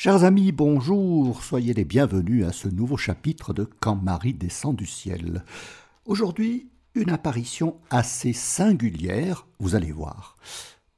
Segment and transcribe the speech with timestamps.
[0.00, 4.86] Chers amis, bonjour, soyez les bienvenus à ce nouveau chapitre de Quand Marie descend du
[4.86, 5.42] ciel.
[6.04, 10.36] Aujourd'hui, une apparition assez singulière, vous allez voir.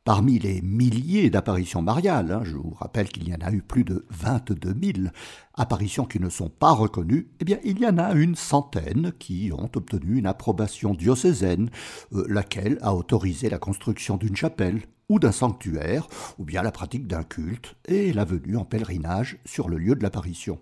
[0.04, 3.84] Parmi les milliers d'apparitions mariales, hein, je vous rappelle qu'il y en a eu plus
[3.84, 5.08] de 22 000
[5.54, 9.50] apparitions qui ne sont pas reconnues, eh bien il y en a une centaine qui
[9.50, 11.70] ont obtenu une approbation diocésaine,
[12.12, 16.06] euh, laquelle a autorisé la construction d'une chapelle ou d'un sanctuaire,
[16.38, 20.02] ou bien la pratique d'un culte et la venue en pèlerinage sur le lieu de
[20.02, 20.60] l'apparition.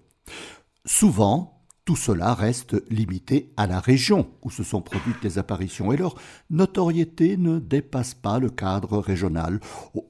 [0.87, 5.99] Souvent, tout cela reste limité à la région où se sont produites les apparitions et
[5.99, 6.17] leur
[6.51, 9.61] notoriété ne dépasse pas le cadre régional,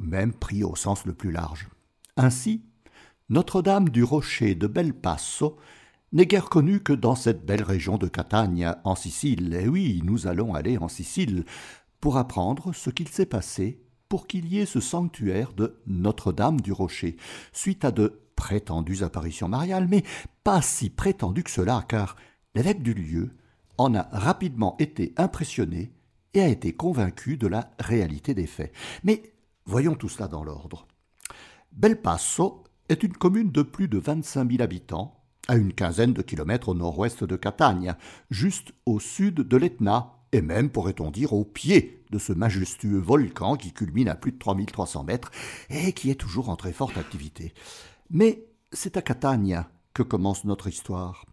[0.00, 1.68] même pris au sens le plus large.
[2.16, 2.62] Ainsi,
[3.28, 5.56] Notre-Dame du Rocher de Belpasso
[6.12, 9.52] n'est guère connue que dans cette belle région de Catagne, en Sicile.
[9.54, 11.44] Et oui, nous allons aller en Sicile
[12.00, 16.72] pour apprendre ce qu'il s'est passé pour qu'il y ait ce sanctuaire de Notre-Dame du
[16.72, 17.16] Rocher,
[17.52, 20.04] suite à de prétendues apparitions mariales, mais
[20.44, 22.16] pas si prétendues que cela, car
[22.54, 23.30] l'évêque du lieu
[23.76, 25.92] en a rapidement été impressionné
[26.34, 28.72] et a été convaincu de la réalité des faits.
[29.04, 29.34] Mais
[29.66, 30.86] voyons tout cela dans l'ordre.
[31.72, 35.14] Belpasso est une commune de plus de 25 000 habitants,
[35.48, 37.94] à une quinzaine de kilomètres au nord-ouest de Catagne,
[38.30, 43.56] juste au sud de l'Etna, et même, pourrait-on dire, au pied de ce majestueux volcan
[43.56, 45.30] qui culmine à plus de 3300 mètres
[45.70, 47.52] et qui est toujours en très forte activité.
[48.10, 51.24] Mais c'est à Catania que commence notre histoire.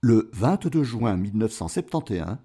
[0.00, 2.38] Le 22 juin 1971,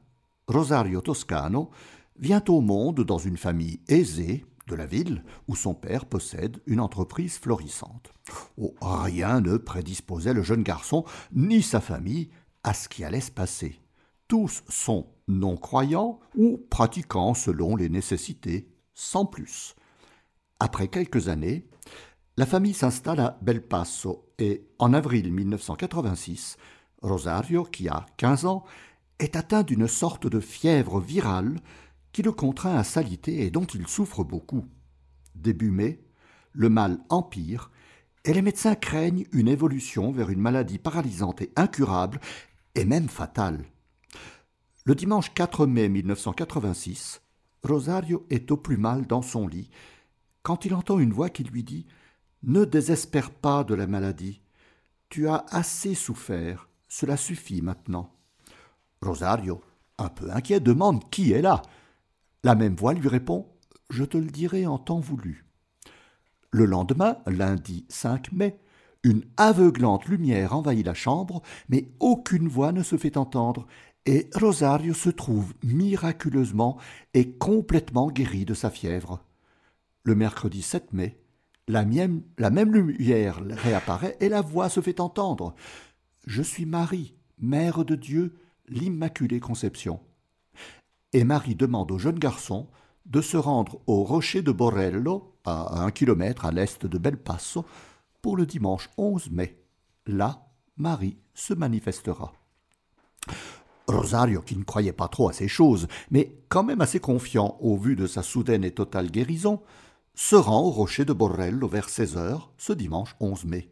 [0.48, 1.72] Rosario Toscano
[2.18, 6.80] vient au monde dans une famille aisée de la ville où son père possède une
[6.80, 8.14] entreprise florissante.
[8.58, 12.30] Oh, rien ne prédisposait le jeune garçon ni sa famille
[12.64, 13.80] à ce qui allait se passer.
[14.28, 19.76] Tous sont non-croyants ou pratiquants selon les nécessités, sans plus.
[20.60, 21.68] Après quelques années,
[22.38, 26.58] la famille s'installe à Belpasso et, en avril 1986,
[27.02, 28.64] Rosario, qui a 15 ans,
[29.20, 31.60] est atteint d'une sorte de fièvre virale
[32.12, 34.66] qui le contraint à s'aliter et dont il souffre beaucoup.
[35.36, 36.02] Début mai,
[36.52, 37.72] le mal empire
[38.24, 42.20] et les médecins craignent une évolution vers une maladie paralysante et incurable
[42.74, 43.66] et même fatale.
[44.88, 47.24] Le dimanche 4 mai 1986,
[47.64, 49.72] Rosario est au plus mal dans son lit
[50.44, 51.88] quand il entend une voix qui lui dit
[52.44, 54.42] Ne désespère pas de la maladie.
[55.10, 58.14] Tu as assez souffert, cela suffit maintenant.
[59.02, 59.60] Rosario,
[59.98, 61.64] un peu inquiet, demande qui est là?
[62.44, 63.48] La même voix lui répond
[63.90, 65.48] Je te le dirai en temps voulu.
[66.52, 68.60] Le lendemain, lundi 5 mai,
[69.02, 73.66] une aveuglante lumière envahit la chambre, mais aucune voix ne se fait entendre,
[74.06, 76.78] et Rosario se trouve miraculeusement
[77.14, 79.24] et complètement guéri de sa fièvre.
[80.04, 81.18] Le mercredi 7 mai,
[81.68, 85.56] la même, la même lumière réapparaît et la voix se fait entendre.
[86.28, 90.00] Je suis Marie, mère de Dieu, l'Immaculée Conception.
[91.14, 92.68] Et Marie demande au jeune garçon
[93.06, 97.66] de se rendre au rocher de Borello, à un kilomètre à l'est de Belpasso,
[98.22, 99.64] pour le dimanche 11 mai.
[100.08, 102.34] Là, Marie se manifestera.
[103.88, 107.78] Rosario, qui ne croyait pas trop à ces choses, mais quand même assez confiant au
[107.78, 109.62] vu de sa soudaine et totale guérison,
[110.16, 113.70] se rend au rocher de Borrello vers 16 heures, ce dimanche 11 mai.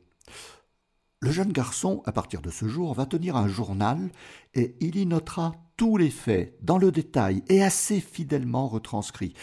[1.22, 4.12] Le jeune garçon, à partir de ce jour, va tenir un journal
[4.53, 9.34] et il y notera tous les faits, dans le détail et assez fidèlement retranscrits,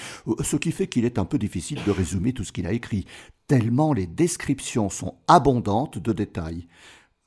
[0.43, 3.07] ce qui fait qu'il est un peu difficile de résumer tout ce qu'il a écrit,
[3.47, 6.69] tellement les descriptions sont abondantes de détails.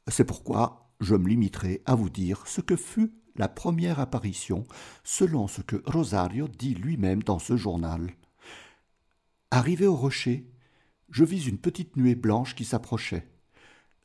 [0.08, 4.66] C'est pourquoi je me limiterai à vous dire ce que fut la première apparition,
[5.04, 8.12] selon ce que Rosario dit lui-même dans ce journal.
[9.52, 10.50] Arrivé au rocher,
[11.10, 13.28] je vis une petite nuée blanche qui s'approchait.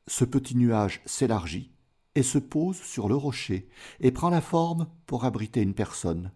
[0.06, 1.70] Ce petit nuage s'élargit
[2.14, 3.68] et se pose sur le rocher
[4.00, 6.32] et prend la forme pour abriter une personne.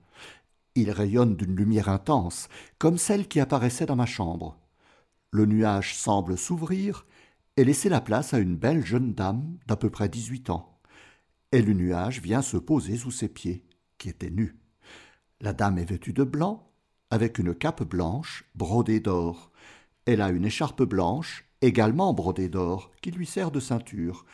[0.74, 2.48] Il rayonne d'une lumière intense,
[2.78, 4.59] comme celle qui apparaissait dans ma chambre.
[5.30, 7.06] Le nuage semble s'ouvrir
[7.56, 10.72] et laisser la place à une belle jeune dame d'à peu près dix-huit ans
[11.53, 13.65] et le nuage vient se poser sous ses pieds,
[13.99, 14.59] qui étaient nus.
[15.41, 16.72] La dame est vêtue de blanc,
[17.10, 19.53] avec une cape blanche brodée d'or.
[20.07, 24.25] Elle a une écharpe blanche, également brodée d'or, qui lui sert de ceinture.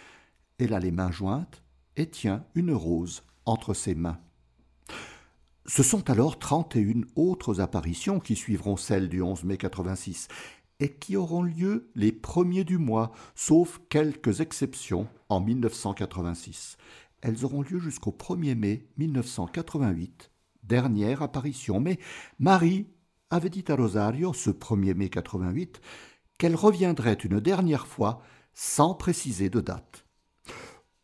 [0.58, 1.62] Elle a les mains jointes
[1.96, 4.20] et tient une rose entre ses mains.
[5.66, 10.28] Ce sont alors trente et une autres apparitions qui suivront celle du 11 mai 86
[10.80, 16.76] et qui auront lieu les premiers du mois, sauf quelques exceptions en 1986.
[17.20, 20.30] Elles auront lieu jusqu'au 1er mai 1988,
[20.62, 21.80] dernière apparition.
[21.80, 21.98] Mais
[22.38, 22.86] Marie
[23.30, 25.80] avait dit à Rosario, ce 1er mai 88,
[26.38, 28.22] qu'elle reviendrait une dernière fois
[28.54, 30.04] sans préciser de date.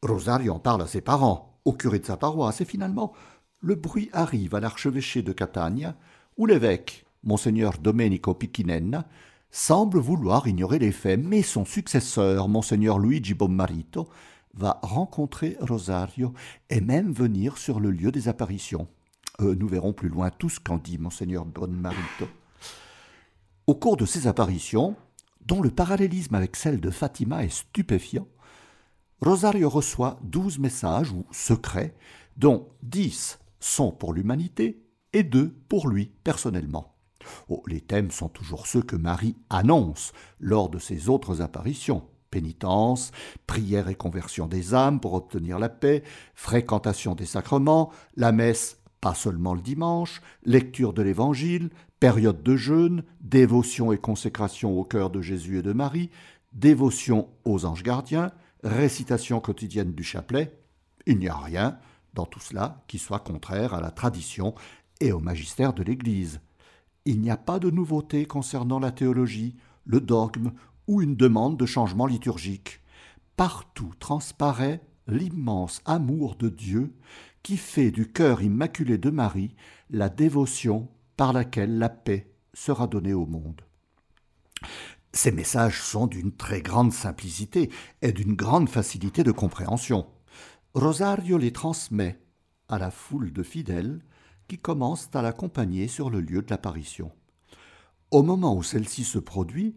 [0.02, 3.12] Rosario en parle à ses parents, au curé de sa paroisse, et finalement,
[3.60, 5.96] le bruit arrive à l'archevêché de Catania,
[6.36, 9.08] où l'évêque, monseigneur Domenico Piccinenna,
[9.50, 14.08] semble vouloir ignorer les faits, mais son successeur, monseigneur Luigi Bommarito,
[14.56, 16.32] va rencontrer Rosario
[16.70, 18.88] et même venir sur le lieu des apparitions.
[19.40, 22.28] Euh, nous verrons plus loin tout ce qu'en dit monseigneur Bommarito.
[23.66, 24.96] Au cours de ces apparitions,
[25.44, 28.28] dont le parallélisme avec celle de Fatima est stupéfiant,
[29.20, 31.94] Rosario reçoit douze messages ou secrets,
[32.36, 36.94] dont dix sont pour l'humanité et deux pour lui personnellement.
[37.48, 43.12] Oh, les thèmes sont toujours ceux que Marie annonce lors de ses autres apparitions pénitence,
[43.46, 46.02] prière et conversion des âmes pour obtenir la paix,
[46.34, 51.70] fréquentation des sacrements, la messe pas seulement le dimanche, lecture de l'Évangile,
[52.00, 56.10] période de jeûne, dévotion et consécration au cœur de Jésus et de Marie,
[56.52, 58.32] dévotion aux anges gardiens,
[58.64, 60.58] récitation quotidienne du chapelet.
[61.06, 61.78] Il n'y a rien
[62.14, 64.54] dans tout cela qui soit contraire à la tradition
[65.00, 66.40] et au magistère de l'Église.
[67.04, 69.54] Il n'y a pas de nouveauté concernant la théologie,
[69.84, 70.52] le dogme
[70.86, 72.80] ou une demande de changement liturgique.
[73.36, 76.94] Partout transparaît l'immense amour de Dieu
[77.42, 79.54] qui fait du cœur immaculé de Marie
[79.90, 83.62] la dévotion par laquelle la paix sera donnée au monde.
[85.12, 87.70] Ces messages sont d'une très grande simplicité
[88.02, 90.06] et d'une grande facilité de compréhension.
[90.74, 92.18] Rosario les transmet
[92.68, 94.02] à la foule de fidèles
[94.48, 97.12] qui commencent à l'accompagner sur le lieu de l'apparition.
[98.10, 99.76] Au moment où celle-ci se produit,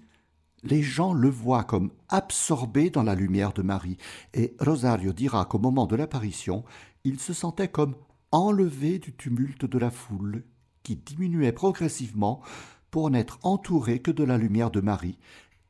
[0.64, 3.98] les gens le voient comme absorbé dans la lumière de Marie,
[4.34, 6.64] et Rosario dira qu'au moment de l'apparition,
[7.04, 7.96] il se sentait comme
[8.32, 10.44] enlevé du tumulte de la foule,
[10.84, 12.42] qui diminuait progressivement
[12.92, 15.18] pour n'être entouré que de la lumière de Marie,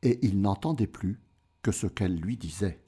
[0.03, 1.19] et il n'entendait plus
[1.61, 2.79] que ce qu'elle lui disait.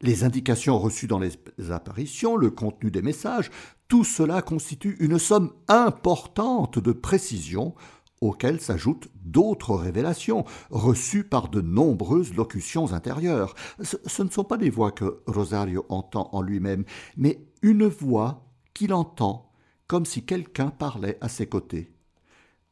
[0.00, 1.32] Les indications reçues dans les
[1.70, 3.50] apparitions, le contenu des messages,
[3.88, 7.74] tout cela constitue une somme importante de précision
[8.20, 13.54] auxquelles s'ajoutent d'autres révélations reçues par de nombreuses locutions intérieures.
[13.82, 16.84] Ce, ne sont pas des voix que Rosario entend en lui-même,
[17.16, 19.52] mais une voix qu'il entend
[19.86, 21.92] comme si quelqu'un parlait à ses côtés.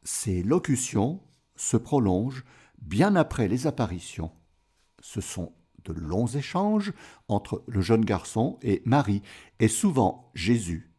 [0.03, 1.19] Ces locutions
[1.55, 2.43] se prolongent
[2.81, 4.31] bien après les apparitions.
[5.01, 5.53] Ce sont
[5.83, 6.93] de longs échanges
[7.27, 9.21] entre le jeune garçon et Marie,
[9.59, 10.93] et souvent Jésus,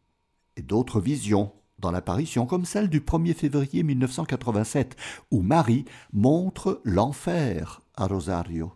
[0.55, 4.95] et d'autres visions dans l'apparition comme celle du 1er février 1987,
[5.31, 8.73] où Marie montre l'enfer à Rosario.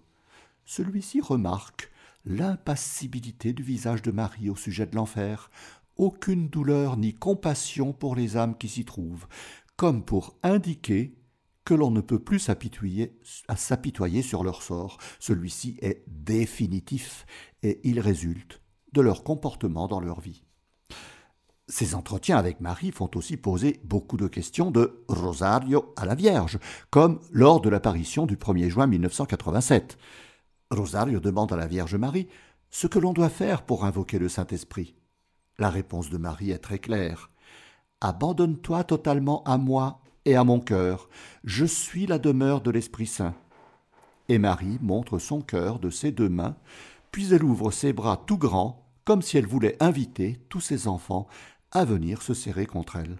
[0.65, 1.91] Celui-ci remarque
[2.25, 5.51] l'impassibilité du visage de Marie au sujet de l'enfer,
[5.97, 9.27] aucune douleur ni compassion pour les âmes qui s'y trouvent,
[9.75, 11.15] comme pour indiquer
[11.65, 13.13] que l'on ne peut plus s'apitoyer,
[14.21, 14.97] sur leur sort.
[15.19, 17.25] Celui-ci est définitif
[17.61, 18.61] et il résulte
[18.91, 20.42] de leur comportement dans leur vie.
[21.67, 26.59] Ces entretiens avec Marie font aussi poser beaucoup de questions de Rosario à la Vierge,
[26.89, 29.97] comme lors de l'apparition du 1er juin 1987.
[30.71, 32.27] Rosario demande à la Vierge Marie
[32.69, 34.95] ce que l'on doit faire pour invoquer le Saint-Esprit.
[35.57, 37.29] La réponse de Marie est très claire.
[38.01, 41.07] Abandonne-toi totalement à moi et à mon cœur.
[41.45, 43.35] Je suis la demeure de l'Esprit Saint.
[44.27, 46.57] Et Marie montre son cœur de ses deux mains,
[47.11, 51.27] puis elle ouvre ses bras tout grands, comme si elle voulait inviter tous ses enfants
[51.73, 53.17] à venir se serrer contre elle.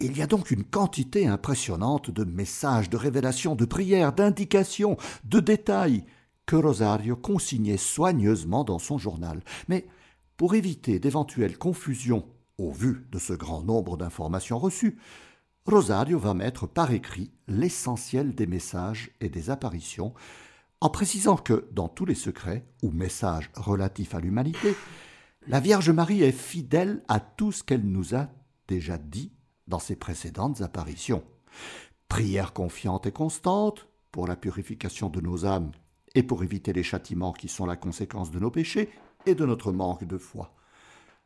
[0.00, 5.40] Il y a donc une quantité impressionnante de messages, de révélations, de prières, d'indications, de
[5.40, 6.04] détails
[6.46, 9.42] que Rosario consignait soigneusement dans son journal.
[9.68, 9.86] Mais
[10.36, 12.26] pour éviter d'éventuelles confusions
[12.58, 14.98] au vu de ce grand nombre d'informations reçues,
[15.66, 20.14] Rosario va mettre par écrit l'essentiel des messages et des apparitions,
[20.80, 24.74] en précisant que, dans tous les secrets ou messages relatifs à l'humanité,
[25.46, 28.28] la Vierge Marie est fidèle à tout ce qu'elle nous a
[28.66, 29.32] déjà dit
[29.66, 31.24] dans ses précédentes apparitions.
[32.08, 35.72] Prière confiante et constante pour la purification de nos âmes
[36.14, 38.90] et pour éviter les châtiments qui sont la conséquence de nos péchés
[39.26, 40.54] et de notre manque de foi.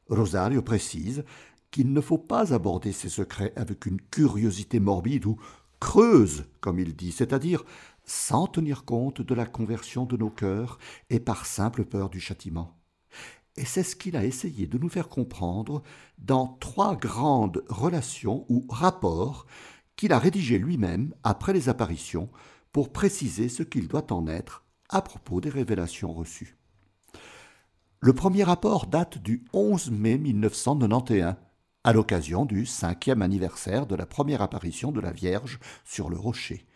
[0.09, 1.25] Rosario précise
[1.71, 5.38] qu'il ne faut pas aborder ces secrets avec une curiosité morbide ou
[5.81, 7.64] creuse, comme il dit, c'est-à-dire
[8.04, 10.78] sans tenir compte de la conversion de nos cœurs
[11.11, 12.82] et par simple peur du châtiment.
[13.56, 15.82] Et c'est ce qu'il a essayé de nous faire comprendre
[16.18, 19.47] dans trois grandes relations ou rapports
[19.97, 22.30] qu'il a rédigés lui-même après les apparitions
[22.73, 26.56] pour préciser ce qu'il doit en être à propos des révélations reçues.
[28.00, 31.35] Le premier rapport date du 11 mai 1991
[31.85, 36.66] à l'occasion du cinquième anniversaire de la première apparition de la Vierge sur le rocher.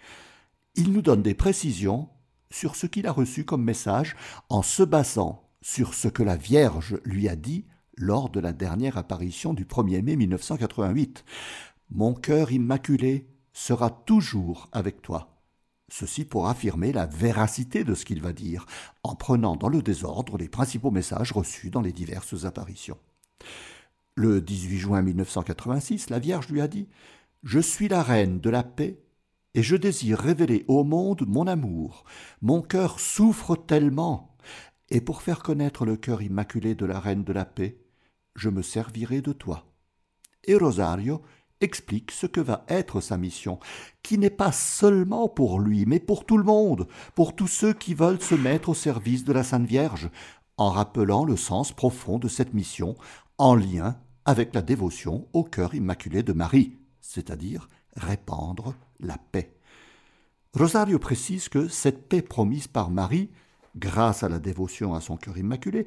[0.74, 2.08] Il nous donne des précisions
[2.50, 4.16] sur ce qu'il a reçu comme message
[4.48, 7.64] en se basant sur ce que la Vierge lui a dit
[7.96, 11.24] lors de la dernière apparition du 1er mai 1988.
[11.90, 15.42] Mon cœur immaculé sera toujours avec toi.
[15.88, 18.64] Ceci pour affirmer la véracité de ce qu'il va dire,
[19.02, 22.98] en prenant dans le désordre les principaux messages reçus dans les diverses apparitions.
[24.14, 26.86] Le 18 juin 1986, la Vierge lui a dit
[27.42, 29.00] Je suis la reine de la paix
[29.54, 32.04] et je désire révéler au monde mon amour.
[32.40, 34.35] Mon cœur souffre tellement,
[34.90, 37.78] et pour faire connaître le cœur immaculé de la reine de la paix,
[38.34, 39.66] je me servirai de toi.
[40.44, 41.22] Et Rosario
[41.60, 43.58] explique ce que va être sa mission,
[44.02, 47.94] qui n'est pas seulement pour lui, mais pour tout le monde, pour tous ceux qui
[47.94, 50.10] veulent se mettre au service de la Sainte Vierge,
[50.58, 52.94] en rappelant le sens profond de cette mission,
[53.38, 59.56] en lien avec la dévotion au cœur immaculé de Marie, c'est-à-dire répandre la paix.
[60.54, 63.30] Rosario précise que cette paix promise par Marie,
[63.76, 65.86] grâce à la dévotion à son cœur immaculé,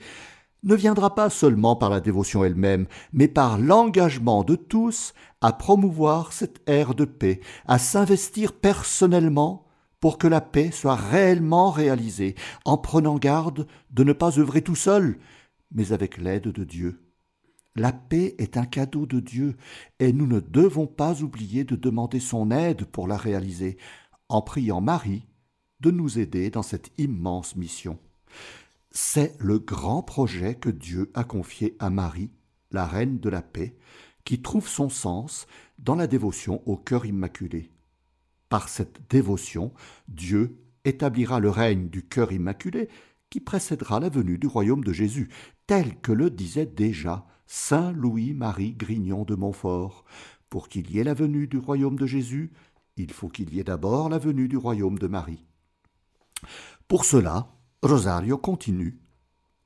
[0.63, 6.33] ne viendra pas seulement par la dévotion elle-même, mais par l'engagement de tous à promouvoir
[6.33, 9.65] cette ère de paix, à s'investir personnellement
[9.99, 14.75] pour que la paix soit réellement réalisée, en prenant garde de ne pas œuvrer tout
[14.75, 15.17] seul,
[15.71, 17.05] mais avec l'aide de Dieu.
[17.75, 19.55] La paix est un cadeau de Dieu,
[19.99, 23.77] et nous ne devons pas oublier de demander son aide pour la réaliser,
[24.27, 25.25] en priant Marie
[25.79, 27.99] de nous aider dans cette immense mission.
[28.91, 32.31] C'est le grand projet que Dieu a confié à Marie,
[32.71, 33.75] la reine de la paix,
[34.25, 37.71] qui trouve son sens dans la dévotion au cœur immaculé.
[38.49, 39.73] Par cette dévotion,
[40.07, 42.89] Dieu établira le règne du cœur immaculé
[43.29, 45.29] qui précédera la venue du royaume de Jésus,
[45.67, 50.03] tel que le disait déjà Saint Louis-Marie Grignon de Montfort.
[50.49, 52.51] Pour qu'il y ait la venue du royaume de Jésus,
[52.97, 55.45] il faut qu'il y ait d'abord la venue du royaume de Marie.
[56.87, 57.47] Pour cela,
[57.81, 58.99] Rosario continue.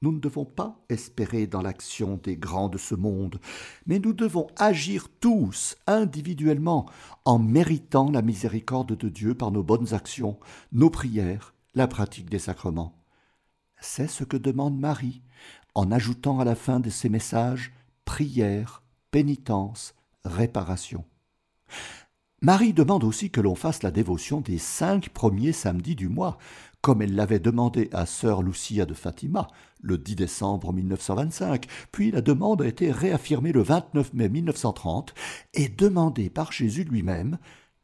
[0.01, 3.39] Nous ne devons pas espérer dans l'action des grands de ce monde,
[3.85, 6.89] mais nous devons agir tous, individuellement,
[7.23, 10.37] en méritant la miséricorde de Dieu par nos bonnes actions,
[10.73, 13.01] nos prières, la pratique des sacrements.
[13.79, 15.21] C'est ce que demande Marie,
[15.73, 17.71] en ajoutant à la fin de ses messages
[18.05, 21.05] prière, pénitence, réparation.
[22.43, 26.37] Marie demande aussi que l'on fasse la dévotion des cinq premiers samedis du mois,
[26.81, 29.47] comme elle l'avait demandé à sœur Lucia de Fatima
[29.81, 35.13] le 10 décembre 1925, puis la demande a été réaffirmée le 29 mai 1930
[35.53, 37.37] et demandée par Jésus lui-même,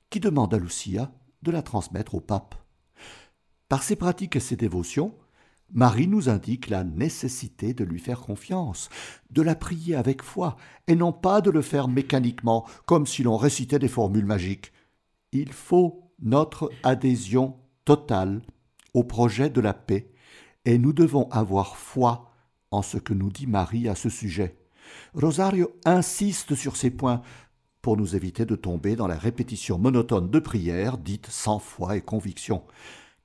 [0.09, 1.09] qui demande à Lucia
[1.41, 2.55] de la transmettre au pape.
[3.69, 5.13] Par ses pratiques et ses dévotions,
[5.73, 8.89] Marie nous indique la nécessité de lui faire confiance,
[9.29, 10.57] de la prier avec foi,
[10.87, 14.71] et non pas de le faire mécaniquement, comme si l'on récitait des formules magiques.
[15.31, 18.41] Il faut notre adhésion totale
[18.93, 20.11] au projet de la paix,
[20.65, 22.31] et nous devons avoir foi
[22.71, 24.57] en ce que nous dit Marie à ce sujet.
[25.13, 27.21] Rosario insiste sur ces points
[27.81, 32.01] pour nous éviter de tomber dans la répétition monotone de prières dites sans foi et
[32.01, 32.63] conviction.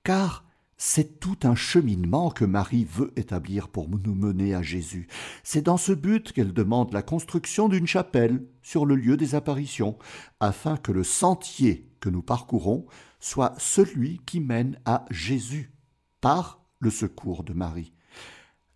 [0.04, 0.44] Car
[0.76, 5.08] c'est tout un cheminement que Marie veut établir pour nous mener à Jésus.
[5.42, 9.98] C'est dans ce but qu'elle demande la construction d'une chapelle sur le lieu des apparitions,
[10.40, 12.86] afin que le sentier que nous parcourons
[13.20, 15.72] soit celui qui mène à Jésus
[16.20, 17.92] par le secours de Marie.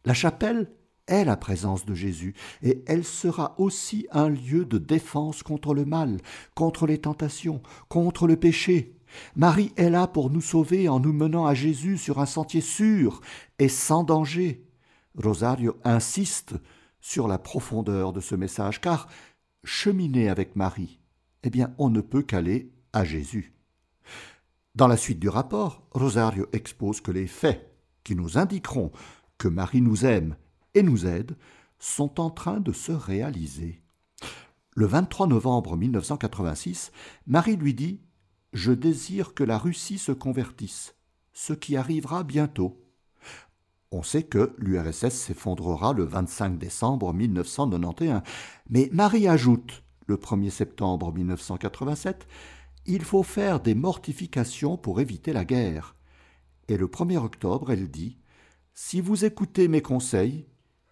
[0.04, 0.70] La chapelle
[1.06, 5.84] est la présence de Jésus, et elle sera aussi un lieu de défense contre le
[5.84, 6.18] mal,
[6.54, 8.97] contre les tentations, contre le péché.
[9.36, 13.20] Marie est là pour nous sauver en nous menant à Jésus sur un sentier sûr
[13.58, 14.64] et sans danger.
[15.14, 16.54] Rosario insiste
[17.00, 19.08] sur la profondeur de ce message, car
[19.64, 21.00] cheminer avec Marie,
[21.42, 23.52] eh bien, on ne peut qu'aller à Jésus.
[24.74, 27.74] Dans la suite du rapport, Rosario expose que les faits
[28.04, 28.92] qui nous indiqueront
[29.36, 30.36] que Marie nous aime
[30.74, 31.36] et nous aide
[31.78, 33.82] sont en train de se réaliser.
[34.74, 36.92] Le 23 novembre 1986,
[37.26, 38.00] Marie lui dit
[38.52, 40.94] Je désire que la Russie se convertisse,
[41.34, 42.82] ce qui arrivera bientôt.
[43.90, 48.22] On sait que l'URSS s'effondrera le 25 décembre 1991,
[48.70, 52.26] mais Marie ajoute, le 1er septembre 1987,
[52.86, 55.94] il faut faire des mortifications pour éviter la guerre.
[56.68, 58.16] Et le 1er octobre, elle dit
[58.72, 60.46] Si vous écoutez mes conseils,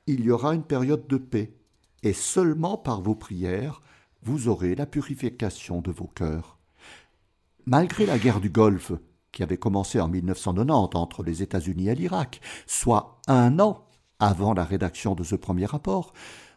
[0.06, 1.54] il y aura une période de paix,
[2.02, 3.80] et seulement par vos prières,
[4.22, 6.55] vous aurez la purification de vos cœurs.
[7.66, 8.92] Malgré la guerre du Golfe,
[9.32, 13.88] qui avait commencé en 1990 entre les États-Unis et l'Irak, soit un an
[14.20, 16.12] avant la rédaction de ce premier rapport,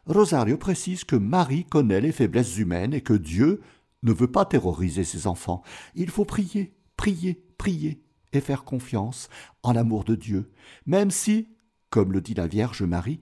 [0.05, 3.61] Rosario précise que Marie connaît les faiblesses humaines et que Dieu
[4.03, 5.63] ne veut pas terroriser ses enfants.
[5.95, 9.29] Il faut prier, prier, prier, et faire confiance
[9.63, 10.51] en l'amour de Dieu,
[10.85, 11.49] même si,
[11.89, 13.21] comme le dit la Vierge Marie,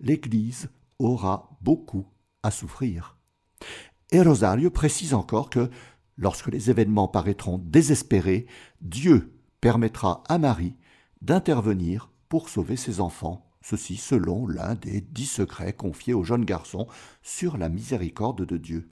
[0.00, 2.06] l'Église aura beaucoup
[2.42, 3.16] à souffrir.
[4.10, 5.70] Et Rosario précise encore que,
[6.18, 8.46] lorsque les événements paraîtront désespérés,
[8.82, 10.74] Dieu permettra à Marie
[11.22, 16.86] d'intervenir pour sauver ses enfants, ceci selon l'un des dix secrets confiés au jeune garçon
[17.22, 18.90] sur la miséricorde de Dieu.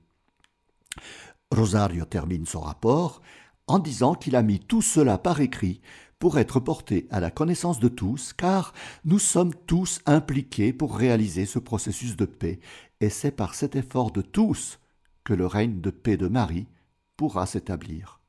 [1.52, 3.20] Rosario termine son rapport
[3.66, 5.80] en disant qu'il a mis tout cela par écrit
[6.18, 8.72] pour être porté à la connaissance de tous, car
[9.04, 12.58] nous sommes tous impliqués pour réaliser ce processus de paix,
[13.00, 14.78] et c'est par cet effort de tous
[15.24, 16.68] que le règne de paix de Marie
[17.16, 18.20] pourra s'établir.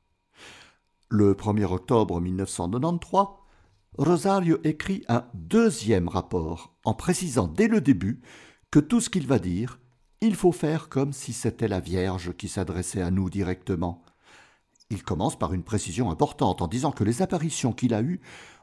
[1.08, 3.26] Le 1er octobre 1993,
[3.96, 8.20] Rosario écrit un deuxième rapport en précisant dès le début
[8.70, 9.80] que tout ce qu'il va dire,
[10.20, 14.02] il faut faire comme si c'était la Vierge qui s'adressait à nous directement.
[14.90, 18.20] Il commence par une précision importante en disant que les apparitions qu'il a eues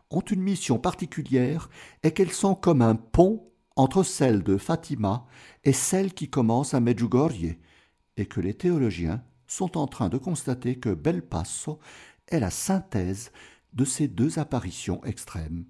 [0.10, 1.70] ont une mission particulière
[2.04, 5.26] et qu'elles sont comme un pont entre celles de Fatima
[5.64, 7.58] et celles qui commencent à Medjugorje,
[8.18, 9.22] et que les théologiens
[9.56, 11.80] sont en train de constater que Belpasso
[12.28, 13.32] est la synthèse
[13.74, 15.66] de ces deux apparitions extrêmes.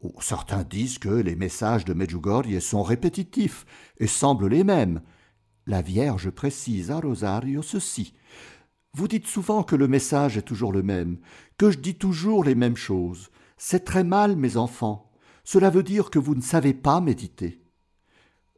[0.00, 3.66] Oh, certains disent que les messages de Medjugorje sont répétitifs
[3.98, 5.00] et semblent les mêmes.
[5.66, 8.14] La Vierge précise à Rosario ceci.
[8.94, 11.18] Vous dites souvent que le message est toujours le même,
[11.58, 13.30] que je dis toujours les mêmes choses.
[13.56, 15.10] C'est très mal, mes enfants.
[15.44, 17.61] Cela veut dire que vous ne savez pas méditer.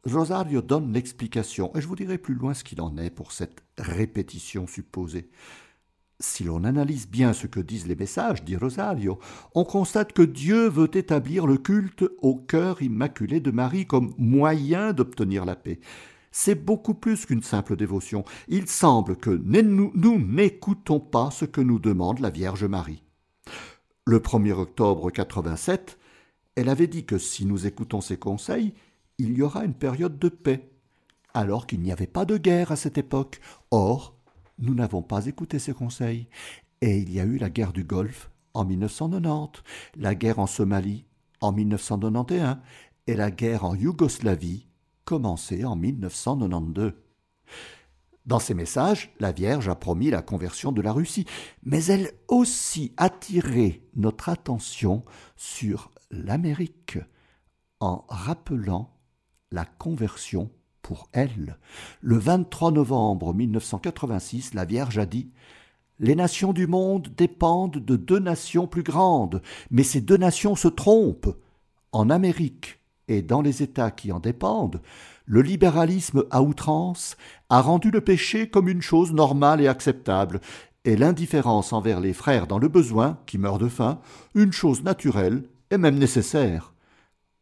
[0.05, 3.63] Rosario donne l'explication, et je vous dirai plus loin ce qu'il en est pour cette
[3.77, 5.29] répétition supposée.
[6.19, 9.19] Si l'on analyse bien ce que disent les messages, dit Rosario,
[9.53, 14.93] on constate que Dieu veut établir le culte au cœur immaculé de Marie comme moyen
[14.93, 15.79] d'obtenir la paix
[16.37, 18.25] c'est beaucoup plus qu'une simple dévotion.
[18.49, 23.01] Il semble que nous, n'écoutons pas ce que nous demande la Vierge Marie.
[24.05, 25.97] Le 1er octobre 87,
[26.55, 28.73] elle avait dit que si nous écoutons ses conseils,
[29.17, 30.71] il y aura une période de paix,
[31.33, 33.39] alors qu'il n'y avait pas de guerre à cette époque.
[33.71, 34.15] Or,
[34.59, 36.27] nous n'avons pas écouté ses conseils,
[36.81, 39.63] et il y a eu la guerre du Golfe en 1990,
[39.97, 41.05] la guerre en Somalie
[41.41, 42.57] en 1991
[43.07, 44.67] et la guerre en Yougoslavie
[45.03, 46.93] commencé en 1992.
[48.25, 51.25] Dans ses messages, la Vierge a promis la conversion de la Russie,
[51.63, 56.97] mais elle aussi attiré notre attention sur l'Amérique
[57.79, 58.94] en rappelant
[59.51, 60.49] la conversion
[60.81, 61.57] pour elle.
[62.01, 65.29] Le 23 novembre 1986, la Vierge a dit
[65.99, 70.67] Les nations du monde dépendent de deux nations plus grandes, mais ces deux nations se
[70.67, 71.35] trompent.
[71.91, 74.81] En Amérique, et dans les États qui en dépendent,
[75.25, 77.17] le libéralisme à outrance
[77.49, 80.41] a rendu le péché comme une chose normale et acceptable,
[80.83, 83.99] et l'indifférence envers les frères dans le besoin, qui meurent de faim,
[84.35, 86.73] une chose naturelle et même nécessaire.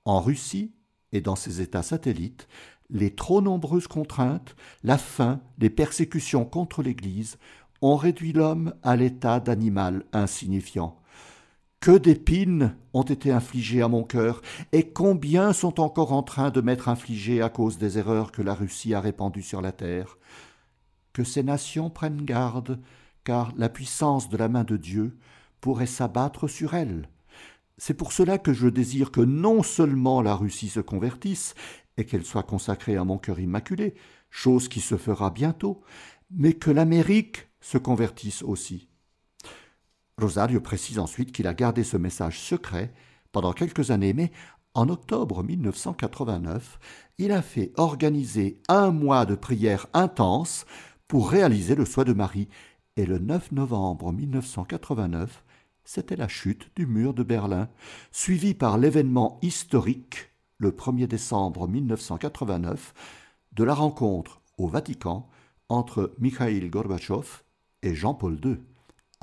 [0.06, 0.72] En Russie
[1.14, 2.50] et dans ses États satellites,
[2.90, 7.38] les trop nombreuses contraintes, la faim, les persécutions contre l'Église
[7.82, 11.00] ont réduit l'homme à l'état d'animal insignifiant.
[11.80, 16.62] Que d'épines ont été infligées à mon cœur, et combien sont encore en train de
[16.62, 20.18] m'être infligées à cause des erreurs que la Russie a répandues sur la terre.
[21.12, 22.80] Que ces nations prennent garde,
[23.24, 25.18] car la puissance de la main de Dieu
[25.60, 27.10] pourrait s'abattre sur elles.
[27.86, 31.54] C'est pour cela que je désire que non seulement la Russie se convertisse,
[31.98, 33.94] et qu'elle soit consacrée à mon cœur immaculé,
[34.30, 35.82] chose qui se fera bientôt,
[36.32, 38.88] mais que l'Amérique se convertisse aussi.
[40.18, 42.94] Rosario précise ensuite qu'il a gardé ce message secret
[43.34, 44.32] pendant quelques années, mais
[44.76, 46.80] en octobre 1989,
[47.18, 50.66] il a fait organiser un mois de prière intense
[51.10, 52.48] pour réaliser le soi de Marie,
[52.96, 55.44] et le 9 novembre 1989,
[55.84, 57.70] c'était la chute du mur de Berlin,
[58.12, 62.94] suivi par l'événement historique, le 1er décembre 1989,
[63.54, 65.30] de la rencontre au Vatican
[65.70, 67.44] entre Mikhail Gorbatchev
[67.82, 68.58] et Jean-Paul II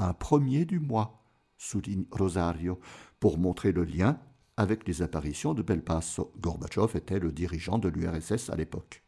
[0.01, 1.23] un premier du mois,
[1.59, 2.81] souligne Rosario,
[3.21, 4.19] pour montrer le lien
[4.57, 6.33] avec les apparitions de Belpasso.
[6.41, 9.03] Gorbatchev était le dirigeant de l'URSS à l'époque.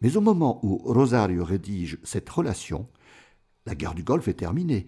[0.00, 2.88] Mais au moment où Rosario rédige cette relation,
[3.66, 4.86] la guerre du Golfe est terminée.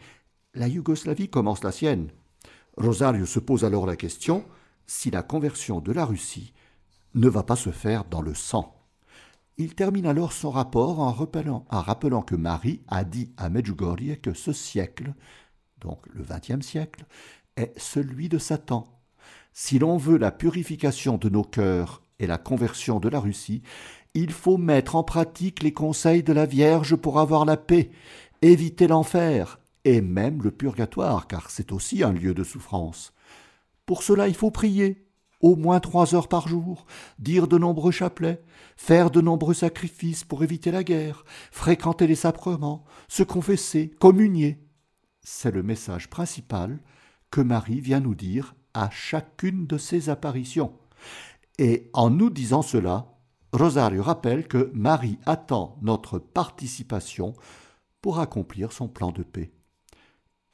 [0.56, 2.08] La Yougoslavie commence la sienne.
[2.78, 4.42] Rosario se pose alors la question
[4.86, 6.54] si la conversion de la Russie
[7.14, 8.74] ne va pas se faire dans le sang.
[9.58, 14.54] Il termine alors son rapport en rappelant, que Marie a dit à Medjugorje que ce
[14.54, 15.12] siècle,
[15.78, 17.04] donc le XXe siècle,
[17.58, 18.86] est celui de Satan.
[19.52, 23.62] Si l'on veut la purification de nos cœurs et la conversion de la Russie,
[24.14, 27.90] il faut mettre en pratique les conseils de la Vierge pour avoir la paix,
[28.40, 33.12] éviter l'enfer et même le purgatoire, car c'est aussi un lieu de souffrance.
[33.86, 35.06] Pour cela, il faut prier,
[35.40, 36.86] au moins trois heures par jour,
[37.20, 38.42] dire de nombreux chapelets,
[38.76, 44.58] faire de nombreux sacrifices pour éviter la guerre, fréquenter les sacrements, se confesser, communier.
[45.22, 46.80] C'est le message principal
[47.30, 50.72] que Marie vient nous dire à chacune de ses apparitions.
[51.58, 53.14] Et en nous disant cela,
[53.52, 57.34] Rosario rappelle que Marie attend notre participation
[58.02, 59.52] pour accomplir son plan de paix.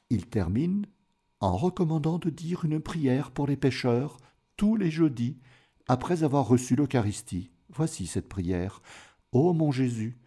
[0.09, 0.85] Il termine
[1.39, 4.17] en recommandant de dire une prière pour les pécheurs
[4.57, 5.37] tous les jeudis
[5.87, 7.51] après avoir reçu l'Eucharistie.
[7.69, 8.81] Voici cette prière.
[9.31, 10.17] Ô mon Jésus,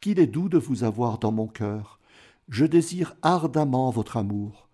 [0.00, 2.00] qu'il est doux de vous avoir dans mon cœur.
[2.48, 4.68] Je désire ardemment votre amour.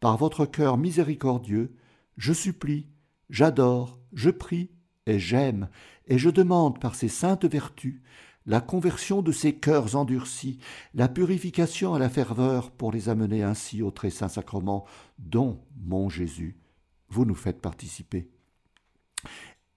[0.00, 1.74] Par votre cœur miséricordieux,
[2.16, 2.88] je supplie,
[3.30, 4.70] j'adore, je prie
[5.06, 5.68] et j'aime,
[6.06, 8.00] et je demande par ces saintes vertus
[8.46, 10.58] la conversion de ces cœurs endurcis,
[10.94, 14.86] la purification à la ferveur pour les amener ainsi au très saint sacrement
[15.18, 16.56] dont, mon Jésus,
[17.08, 18.30] vous nous faites participer.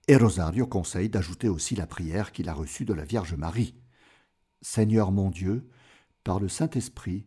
[0.06, 3.74] Et Rosario conseille d'ajouter aussi la prière qu'il a reçue de la Vierge Marie.
[4.62, 5.68] Seigneur mon Dieu,
[6.22, 7.26] par le Saint-Esprit,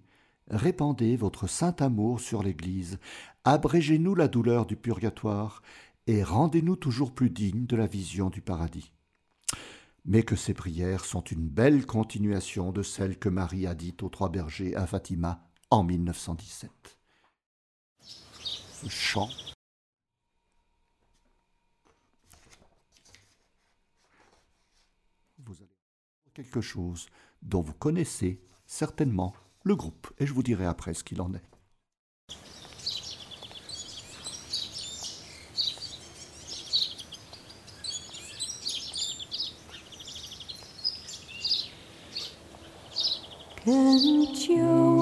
[0.49, 2.99] répandez votre saint amour sur l'Église,
[3.43, 5.62] abrégez-nous la douleur du purgatoire,
[6.08, 8.93] et rendez-nous toujours plus dignes de la vision du paradis
[10.05, 14.09] mais que ces prières sont une belle continuation de celles que Marie a dites aux
[14.09, 16.99] trois bergers à Fatima en 1917.
[18.01, 19.29] Ce chant
[25.45, 25.69] vous allez
[26.33, 27.07] quelque chose
[27.41, 31.52] dont vous connaissez certainement le groupe, et je vous dirai après ce qu'il en est.
[43.65, 44.92] Can't you?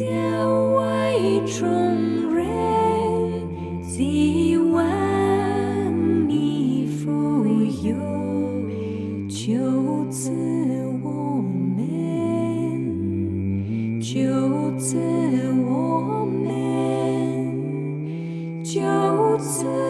[0.00, 0.08] 天
[0.72, 1.12] 外
[1.44, 1.68] 中
[2.32, 2.40] 原
[3.82, 7.44] 几万里复
[7.86, 7.92] 有
[9.28, 9.52] 就
[10.10, 10.30] 此
[11.02, 11.44] 我
[11.76, 11.76] 们
[14.00, 14.96] 就此
[15.68, 16.48] 我们
[18.64, 18.80] 就
[19.36, 19.89] 此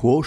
[0.00, 0.22] Kuo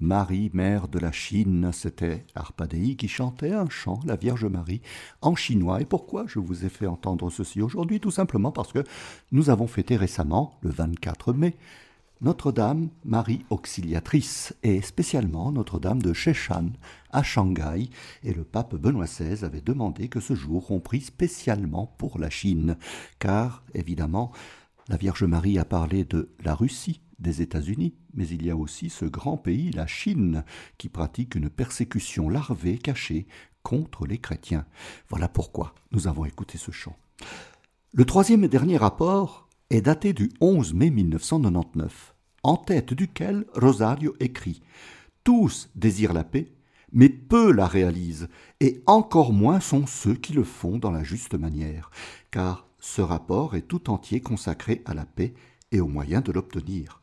[0.00, 4.82] Marie, mère de la Chine, c'était Arpadei qui chantait un chant, la Vierge Marie,
[5.20, 5.80] en chinois.
[5.80, 8.00] Et pourquoi je vous ai fait entendre ceci aujourd'hui?
[8.00, 8.82] Tout simplement parce que
[9.30, 11.54] nous avons fêté récemment, le 24 mai,
[12.22, 16.70] Notre-Dame Marie Auxiliatrice, et spécialement Notre-Dame de Sheshan
[17.12, 17.88] à Shanghai,
[18.24, 22.30] et le pape Benoît XVI avait demandé que ce jour on prie spécialement pour la
[22.30, 22.78] Chine,
[23.20, 24.32] car évidemment
[24.88, 28.90] la Vierge Marie a parlé de la Russie, des États-Unis, mais il y a aussi
[28.90, 30.44] ce grand pays, la Chine,
[30.78, 33.26] qui pratique une persécution larvée cachée
[33.64, 34.66] contre les chrétiens.
[35.08, 36.96] Voilà pourquoi nous avons écouté ce chant.
[37.92, 44.14] Le troisième et dernier rapport est daté du 11 mai 1999, en tête duquel Rosario
[44.20, 44.62] écrit
[45.24, 46.52] Tous désirent la paix,
[46.92, 48.28] mais peu la réalisent,
[48.60, 51.90] et encore moins sont ceux qui le font dans la juste manière,
[52.30, 55.34] car ce rapport est tout entier consacré à la paix
[55.72, 57.02] et aux moyens de l'obtenir.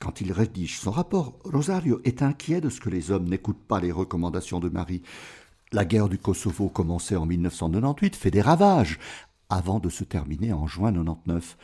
[0.00, 3.80] Quand il rédige son rapport, Rosario est inquiet de ce que les hommes n'écoutent pas
[3.80, 5.02] les recommandations de Marie.
[5.72, 8.98] La guerre du Kosovo, commencée en 1998, fait des ravages,
[9.48, 11.56] avant de se terminer en juin 99.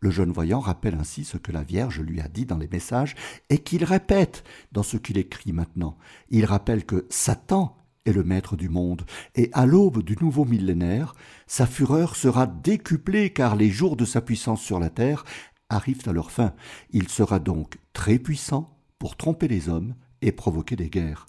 [0.00, 3.14] Le jeune voyant rappelle ainsi ce que la Vierge lui a dit dans les messages
[3.48, 5.96] et qu'il répète dans ce qu'il écrit maintenant.
[6.28, 11.14] Il rappelle que Satan est le maître du monde, et à l'aube du nouveau millénaire,
[11.46, 15.24] sa fureur sera décuplée car les jours de sa puissance sur la terre
[15.68, 16.54] arrivent à leur fin.
[16.90, 21.26] Il sera donc très puissant pour tromper les hommes et provoquer des guerres.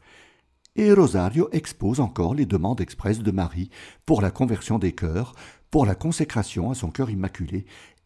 [0.76, 3.70] Et Rosario expose encore les demandes expresses de Marie
[4.06, 5.34] pour la conversion des cœurs,
[5.72, 7.66] pour la consécration à son cœur immaculé,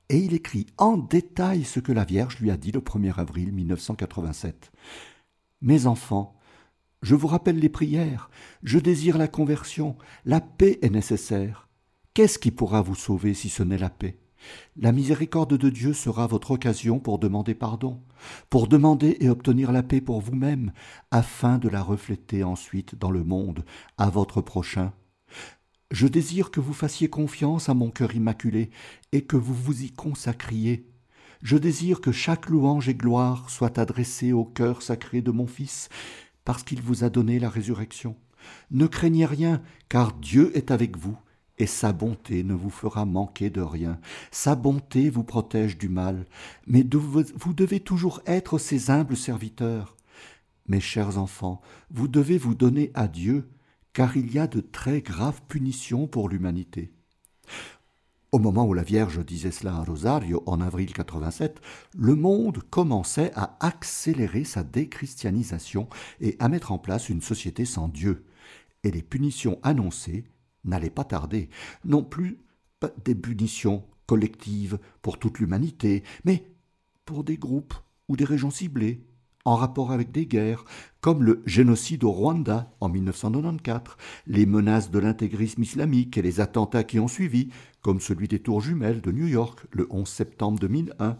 [0.09, 3.51] et il écrit en détail ce que la Vierge lui a dit le 1er avril
[3.51, 4.71] 1987.
[5.61, 6.35] Mes enfants,
[7.01, 8.29] je vous rappelle les prières,
[8.63, 11.69] je désire la conversion, la paix est nécessaire.
[12.13, 14.18] Qu'est-ce qui pourra vous sauver si ce n'est la paix?
[14.75, 18.01] La miséricorde de Dieu sera votre occasion pour demander pardon,
[18.49, 20.71] pour demander et obtenir la paix pour vous-même,
[21.11, 23.65] afin de la refléter ensuite dans le monde,
[23.97, 24.93] à votre prochain.
[25.91, 28.69] Je désire que vous fassiez confiance à mon cœur immaculé
[29.11, 30.87] et que vous vous y consacriez.
[31.41, 35.89] Je désire que chaque louange et gloire soit adressée au cœur sacré de mon Fils,
[36.45, 38.15] parce qu'il vous a donné la résurrection.
[38.71, 41.17] Ne craignez rien, car Dieu est avec vous,
[41.59, 43.99] et sa bonté ne vous fera manquer de rien.
[44.31, 46.25] Sa bonté vous protège du mal,
[46.65, 49.97] mais vous devez toujours être ses humbles serviteurs.
[50.67, 53.49] Mes chers enfants, vous devez vous donner à Dieu,
[53.93, 56.93] car il y a de très graves punitions pour l'humanité.
[58.31, 61.59] Au moment où la Vierge disait cela à Rosario en avril 87,
[61.97, 65.89] le monde commençait à accélérer sa déchristianisation
[66.21, 68.23] et à mettre en place une société sans Dieu.
[68.83, 70.25] Et les punitions annoncées
[70.65, 71.49] n'allaient pas tarder.
[71.85, 72.39] Non plus
[73.03, 76.45] des punitions collectives pour toute l'humanité, mais
[77.05, 77.73] pour des groupes
[78.07, 79.03] ou des régions ciblées,
[79.45, 80.65] en rapport avec des guerres,
[81.01, 86.83] comme le génocide au Rwanda en 1994, les menaces de l'intégrisme islamique et les attentats
[86.83, 87.49] qui ont suivi,
[87.81, 91.17] comme celui des tours jumelles de New York le 11 septembre 2001,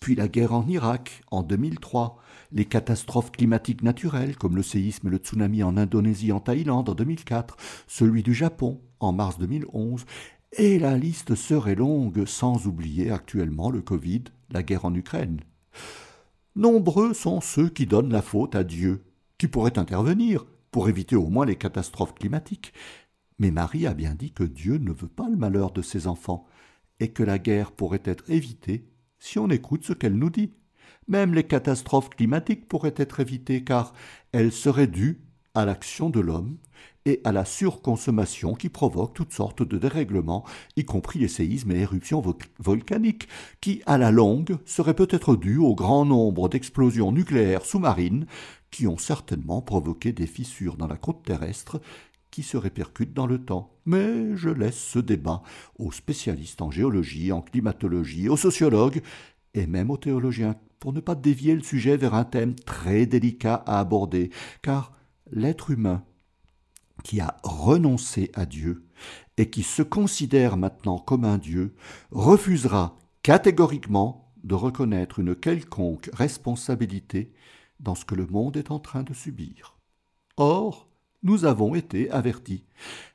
[0.00, 2.16] puis la guerre en Irak en 2003,
[2.52, 6.94] les catastrophes climatiques naturelles comme le séisme et le tsunami en Indonésie en Thaïlande en
[6.94, 10.06] 2004, celui du Japon en mars 2011,
[10.52, 15.40] et la liste serait longue sans oublier actuellement le Covid, la guerre en Ukraine.
[16.56, 19.04] Nombreux sont ceux qui donnent la faute à Dieu,
[19.38, 22.72] qui pourrait intervenir pour éviter au moins les catastrophes climatiques.
[23.38, 26.46] Mais Marie a bien dit que Dieu ne veut pas le malheur de ses enfants,
[26.98, 28.89] et que la guerre pourrait être évitée
[29.20, 30.52] si on écoute ce qu'elle nous dit.
[31.06, 33.94] Même les catastrophes climatiques pourraient être évitées car
[34.32, 35.20] elles seraient dues
[35.54, 36.56] à l'action de l'homme
[37.06, 40.44] et à la surconsommation qui provoque toutes sortes de dérèglements,
[40.76, 42.22] y compris les séismes et éruptions
[42.58, 43.26] volcaniques,
[43.60, 48.26] qui, à la longue, seraient peut-être dus au grand nombre d'explosions nucléaires sous-marines
[48.70, 51.80] qui ont certainement provoqué des fissures dans la croûte terrestre
[52.30, 53.74] qui se répercutent dans le temps.
[53.86, 55.42] Mais je laisse ce débat
[55.78, 59.02] aux spécialistes en géologie, en climatologie, aux sociologues
[59.54, 63.62] et même aux théologiens, pour ne pas dévier le sujet vers un thème très délicat
[63.66, 64.30] à aborder,
[64.62, 64.92] car
[65.30, 66.04] l'être humain
[67.02, 68.84] qui a renoncé à Dieu
[69.36, 71.74] et qui se considère maintenant comme un Dieu,
[72.10, 77.32] refusera catégoriquement de reconnaître une quelconque responsabilité
[77.78, 79.78] dans ce que le monde est en train de subir.
[80.36, 80.89] Or,
[81.22, 82.64] nous avons été avertis,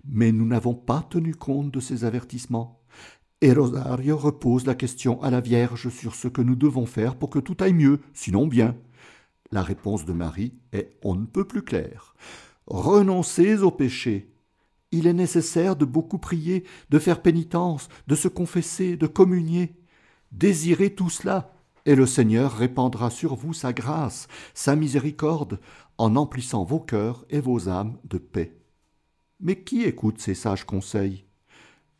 [0.08, 2.82] mais nous n'avons pas tenu compte de ces avertissements.
[3.42, 7.30] Et Rosario repose la question à la Vierge sur ce que nous devons faire pour
[7.30, 8.76] que tout aille mieux, sinon bien.
[9.52, 12.16] La réponse de Marie est on ne peut plus claire.
[12.68, 14.32] Renoncez au péché.
[14.92, 19.76] Il est nécessaire de beaucoup prier, de faire pénitence, de se confesser, de communier.
[20.32, 21.54] Désirez tout cela,
[21.86, 25.60] et le Seigneur répandra sur vous sa grâce, sa miséricorde,
[25.98, 28.58] en emplissant vos cœurs et vos âmes de paix.
[29.40, 31.26] Mais qui écoute ces sages conseils?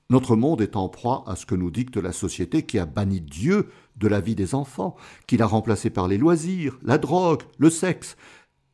[0.10, 3.22] Notre monde est en proie à ce que nous dicte la société qui a banni
[3.22, 7.70] Dieu de la vie des enfants, qui l'a remplacé par les loisirs, la drogue, le
[7.70, 8.16] sexe.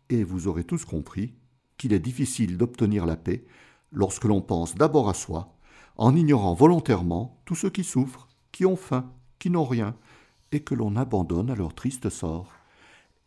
[0.09, 1.33] Et vous aurez tous compris
[1.77, 3.45] qu'il est difficile d'obtenir la paix
[3.91, 5.55] lorsque l'on pense d'abord à soi,
[5.95, 9.95] en ignorant volontairement tous ceux qui souffrent, qui ont faim, qui n'ont rien,
[10.51, 12.51] et que l'on abandonne à leur triste sort.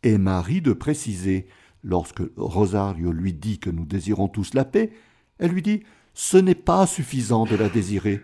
[0.03, 1.47] Et Marie de préciser,
[1.85, 4.91] lorsque Rosario lui dit que nous désirons tous la paix,
[5.37, 8.21] elle lui dit Ce n'est pas suffisant de la désirer,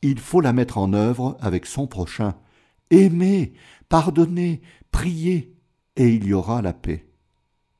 [0.00, 2.36] il faut la mettre en œuvre avec son prochain.
[2.90, 3.52] Aimer,
[3.88, 5.54] pardonner, prier,
[5.96, 7.06] et il y aura la paix.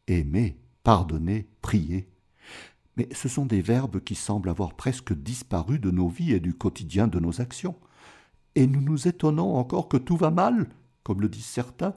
[0.06, 2.08] Aimer, pardonner, prier.
[2.96, 6.54] Mais ce sont des verbes qui semblent avoir presque disparu de nos vies et du
[6.54, 7.76] quotidien de nos actions.
[8.56, 10.68] Et nous nous étonnons encore que tout va mal,
[11.04, 11.94] comme le disent certains,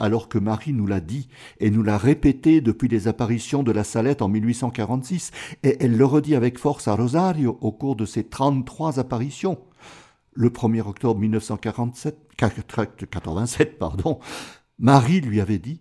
[0.00, 1.28] alors que Marie nous l'a dit
[1.60, 5.30] et nous l'a répété depuis les apparitions de la Salette en 1846,
[5.62, 9.58] et elle le redit avec force à Rosario au cours de ses 33 apparitions.
[10.32, 14.18] Le 1er octobre 1947, 87, pardon,
[14.78, 15.80] Marie lui avait dit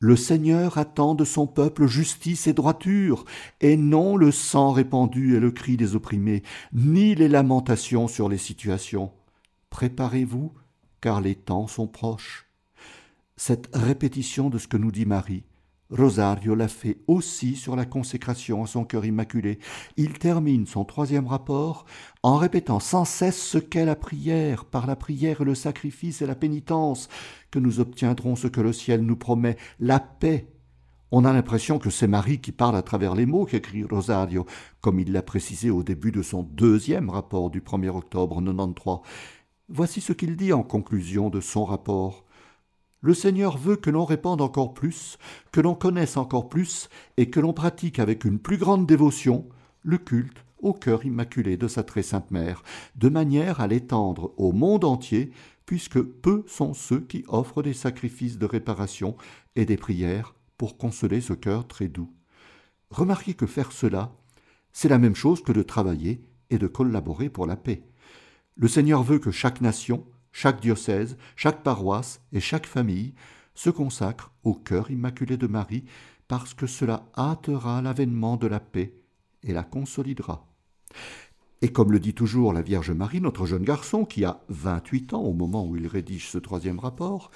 [0.00, 3.24] Le Seigneur attend de son peuple justice et droiture,
[3.60, 8.38] et non le sang répandu et le cri des opprimés, ni les lamentations sur les
[8.38, 9.12] situations.
[9.70, 10.52] Préparez-vous,
[11.00, 12.51] car les temps sont proches.
[13.44, 15.42] Cette répétition de ce que nous dit Marie,
[15.90, 19.58] Rosario l'a fait aussi sur la consécration à son cœur immaculé.
[19.96, 21.84] Il termine son troisième rapport
[22.22, 26.26] en répétant sans cesse ce qu'est la prière, par la prière et le sacrifice et
[26.28, 27.08] la pénitence,
[27.50, 30.46] que nous obtiendrons ce que le ciel nous promet, la paix.
[31.10, 34.46] On a l'impression que c'est Marie qui parle à travers les mots qu'écrit Rosario,
[34.80, 38.98] comme il l'a précisé au début de son deuxième rapport du 1er octobre 93.
[39.68, 42.24] Voici ce qu'il dit en conclusion de son rapport.
[43.02, 45.18] Le Seigneur veut que l'on répande encore plus,
[45.50, 49.48] que l'on connaisse encore plus, et que l'on pratique avec une plus grande dévotion
[49.82, 52.62] le culte au cœur immaculé de sa très sainte mère,
[52.94, 55.32] de manière à l'étendre au monde entier,
[55.66, 59.16] puisque peu sont ceux qui offrent des sacrifices de réparation
[59.56, 62.12] et des prières pour consoler ce cœur très doux.
[62.90, 64.12] Remarquez que faire cela,
[64.72, 67.82] c'est la même chose que de travailler et de collaborer pour la paix.
[68.54, 73.14] Le Seigneur veut que chaque nation, chaque diocèse, chaque paroisse et chaque famille
[73.54, 75.84] se consacrent au cœur immaculé de Marie
[76.26, 78.94] parce que cela hâtera l'avènement de la paix
[79.42, 80.46] et la consolidera.
[81.60, 85.22] Et comme le dit toujours la Vierge Marie, notre jeune garçon, qui a 28 ans
[85.22, 87.30] au moment où il rédige ce troisième rapport,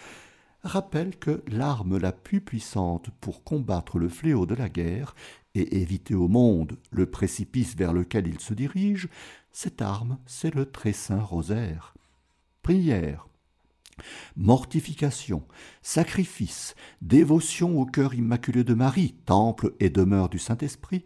[0.64, 5.14] rappelle que l'arme la plus puissante pour combattre le fléau de la guerre
[5.54, 9.09] et éviter au monde le précipice vers lequel il se dirige,
[9.52, 11.95] cette arme, c'est le très saint rosaire
[12.66, 13.29] prière,
[14.35, 15.46] mortification,
[15.83, 21.05] sacrifice, dévotion au cœur immaculé de Marie, temple et demeure du Saint-Esprit,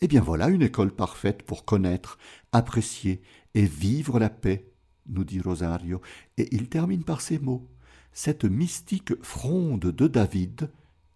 [0.00, 2.18] eh bien voilà une école parfaite pour connaître,
[2.50, 3.22] apprécier
[3.54, 4.68] et vivre la paix,
[5.08, 6.00] nous dit Rosario,
[6.38, 7.70] et il termine par ces mots.
[8.12, 10.72] Cette mystique fronde de David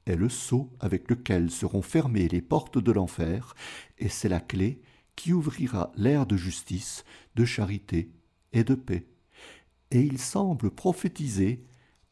[0.07, 3.57] est le sceau avec lequel seront fermées les portes de l'enfer,
[3.99, 4.83] et c'est la clé
[5.17, 8.13] qui ouvrira l'ère de justice, de charité
[8.53, 9.05] et de paix
[9.91, 11.65] et il semble prophétiser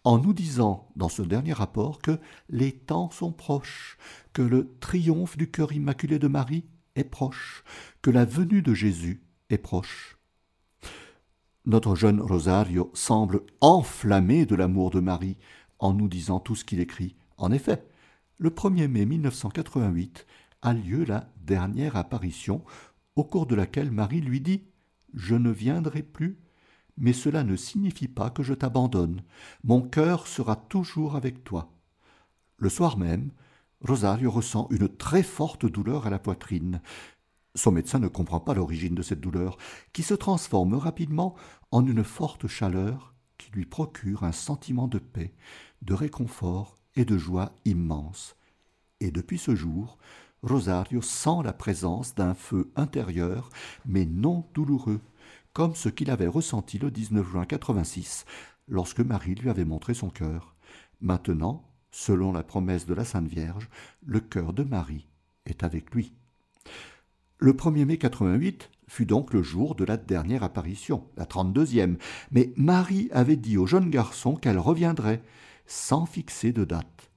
[0.05, 3.99] en nous disant dans ce dernier rapport que les temps sont proches,
[4.33, 6.65] que le triomphe du cœur immaculé de Marie
[6.95, 7.65] est proche,
[8.03, 10.19] que la venue de Jésus est proche.
[11.67, 15.37] Notre jeune Rosario semble enflammé de l'amour de Marie
[15.79, 17.15] en nous disant tout ce qu'il écrit.
[17.37, 17.85] En effet,
[18.39, 20.27] le 1er mai 1988
[20.63, 22.65] a lieu la dernière apparition
[23.17, 24.63] au cours de laquelle Marie lui dit
[25.13, 26.39] Je ne viendrai plus
[26.99, 29.23] mais cela ne signifie pas que je t'abandonne.
[29.65, 31.73] Mon cœur sera toujours avec toi.
[32.59, 33.31] Le soir même,
[33.81, 36.81] Rosario ressent une très forte douleur à la poitrine.
[37.55, 39.57] Son médecin ne comprend pas l'origine de cette douleur,
[39.93, 41.37] qui se transforme rapidement
[41.71, 45.33] en une forte chaleur qui lui procure un sentiment de paix,
[45.83, 48.37] de réconfort et de joie immense.
[49.01, 49.99] Et depuis ce jour,
[50.43, 53.51] Rosario sent la présence d'un feu intérieur,
[53.87, 55.01] mais non douloureux,
[55.59, 58.27] comme ce qu'il avait ressenti le 19 juin 86,
[58.69, 60.55] lorsque Marie lui avait montré son cœur.
[61.01, 63.69] Maintenant, selon la promesse de la Sainte Vierge,
[64.07, 65.09] le cœur de Marie
[65.47, 66.15] est avec lui.
[67.39, 71.97] Le 1er mai 88 fut donc le jour de la dernière apparition, la 32e,
[72.31, 75.25] mais Marie avait dit au jeune garçon qu'elle reviendrait,
[75.67, 77.11] sans fixer de date.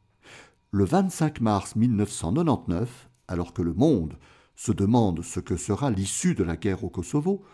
[0.71, 4.17] Le 25 mars 1999, alors que le monde
[4.55, 7.45] se demande ce que sera l'issue de la guerre au Kosovo,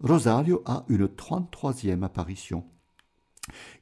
[0.00, 2.64] Rosario a une trente-troisième apparition.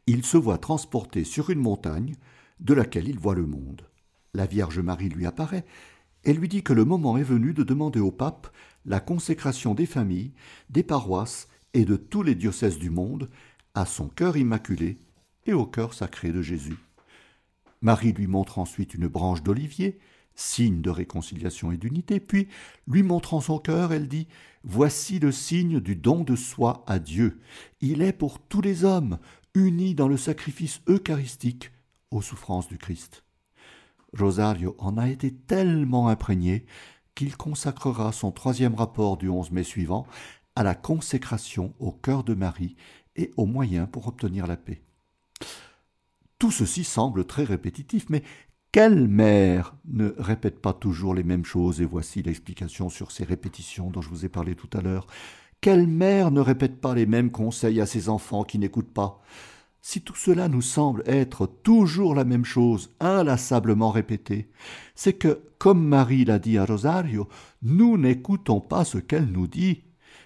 [0.06, 2.14] Il se voit transporté sur une montagne
[2.60, 3.88] de laquelle il voit le monde.
[4.32, 5.64] La Vierge Marie lui apparaît
[6.22, 8.48] et lui dit que le moment est venu de demander au pape
[8.84, 10.32] la consécration des familles,
[10.70, 13.28] des paroisses et de tous les diocèses du monde
[13.74, 14.98] à son cœur immaculé
[15.46, 16.78] et au cœur sacré de Jésus.
[17.82, 19.98] Marie lui montre ensuite une branche d'olivier
[20.34, 22.48] signe de réconciliation et d'unité, puis,
[22.86, 24.26] lui montrant son cœur, elle dit
[24.64, 27.40] Voici le signe du don de soi à Dieu.
[27.80, 29.18] Il est pour tous les hommes
[29.54, 31.70] unis dans le sacrifice eucharistique
[32.10, 33.24] aux souffrances du Christ.
[34.16, 36.66] Rosario en a été tellement imprégné
[37.14, 40.06] qu'il consacrera son troisième rapport du 11 mai suivant
[40.56, 42.76] à la consécration au cœur de Marie
[43.16, 44.82] et aux moyens pour obtenir la paix.
[46.38, 48.22] Tout ceci semble très répétitif, mais
[48.74, 51.80] quelle mère ne répète pas toujours les mêmes choses?
[51.80, 55.06] Et voici l'explication sur ces répétitions dont je vous ai parlé tout à l'heure.
[55.60, 59.22] Quelle mère ne répète pas les mêmes conseils à ses enfants qui n'écoutent pas?
[59.80, 64.50] Si tout cela nous semble être toujours la même chose, inlassablement répétée,
[64.96, 67.28] c'est que, comme Marie l'a dit à Rosario,
[67.62, 69.84] nous n'écoutons pas ce qu'elle nous dit.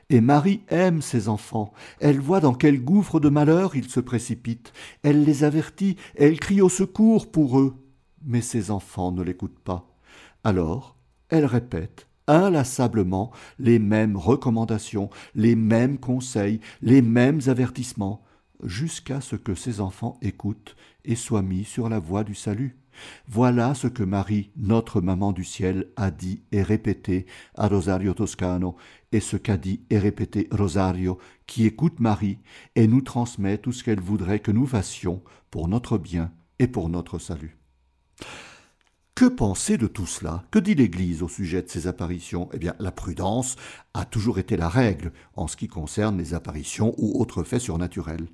[0.08, 1.74] Et Marie aime ses enfants.
[2.00, 4.72] Elle voit dans quel gouffre de malheur ils se précipitent.
[5.02, 7.74] Elle les avertit, elle crie au secours pour eux.
[8.28, 9.88] Mais ses enfants ne l'écoutent pas.
[10.44, 10.94] Alors,
[11.30, 18.22] elle répète inlassablement les mêmes recommandations, les mêmes conseils, les mêmes avertissements,
[18.62, 22.76] jusqu'à ce que ses enfants écoutent et soient mis sur la voie du salut.
[23.28, 27.26] Voilà ce que Marie, notre maman du ciel, a dit et répété
[27.56, 28.76] à Rosario Toscano,
[29.12, 32.38] et ce qu'a dit et répété Rosario, qui écoute Marie
[32.74, 36.88] et nous transmet tout ce qu'elle voudrait que nous fassions pour notre bien et pour
[36.88, 37.57] notre salut.
[39.18, 40.44] Que penser de tout cela?
[40.52, 42.48] Que dit l'Église au sujet de ces apparitions?
[42.52, 43.56] Eh bien, la prudence
[43.92, 48.28] a toujours été la règle en ce qui concerne les apparitions ou autres faits surnaturels.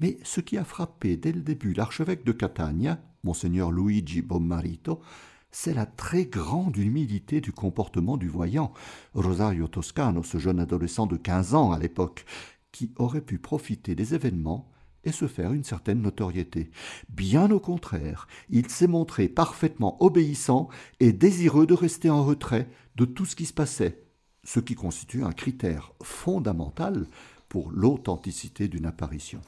[0.00, 5.02] Mais ce qui a frappé dès le début l'archevêque de Catania, monseigneur Luigi Bommarito,
[5.50, 8.72] c'est la très grande humilité du comportement du voyant,
[9.12, 12.24] Rosario Toscano, ce jeune adolescent de quinze ans à l'époque,
[12.72, 14.71] qui aurait pu profiter des événements
[15.04, 16.70] et se faire une certaine notoriété.
[17.08, 20.68] Bien au contraire, il s'est montré parfaitement obéissant
[21.00, 24.02] et désireux de rester en retrait de tout ce qui se passait,
[24.44, 27.06] ce qui constitue un critère fondamental
[27.48, 29.40] pour l'authenticité d'une apparition.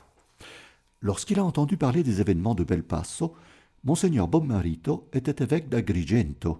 [1.00, 3.34] Lorsqu'il a entendu parler des événements de Belpasso,
[3.84, 6.56] Monseigneur Bommarito était évêque d'Agrigento.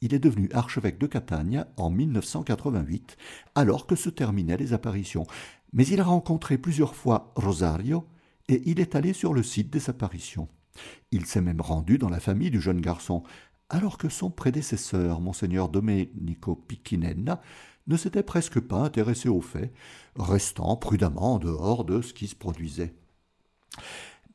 [0.00, 3.16] Il est devenu archevêque de Catania en 1988,
[3.56, 5.26] alors que se terminaient les apparitions.
[5.72, 8.04] Mais il a rencontré plusieurs fois Rosario
[8.52, 10.48] et il est allé sur le site des apparitions.
[11.10, 13.22] Il s'est même rendu dans la famille du jeune garçon,
[13.70, 17.40] alors que son prédécesseur, Monseigneur Domenico Piccinenna,
[17.86, 19.72] ne s'était presque pas intéressé aux faits,
[20.16, 22.94] restant prudemment en dehors de ce qui se produisait.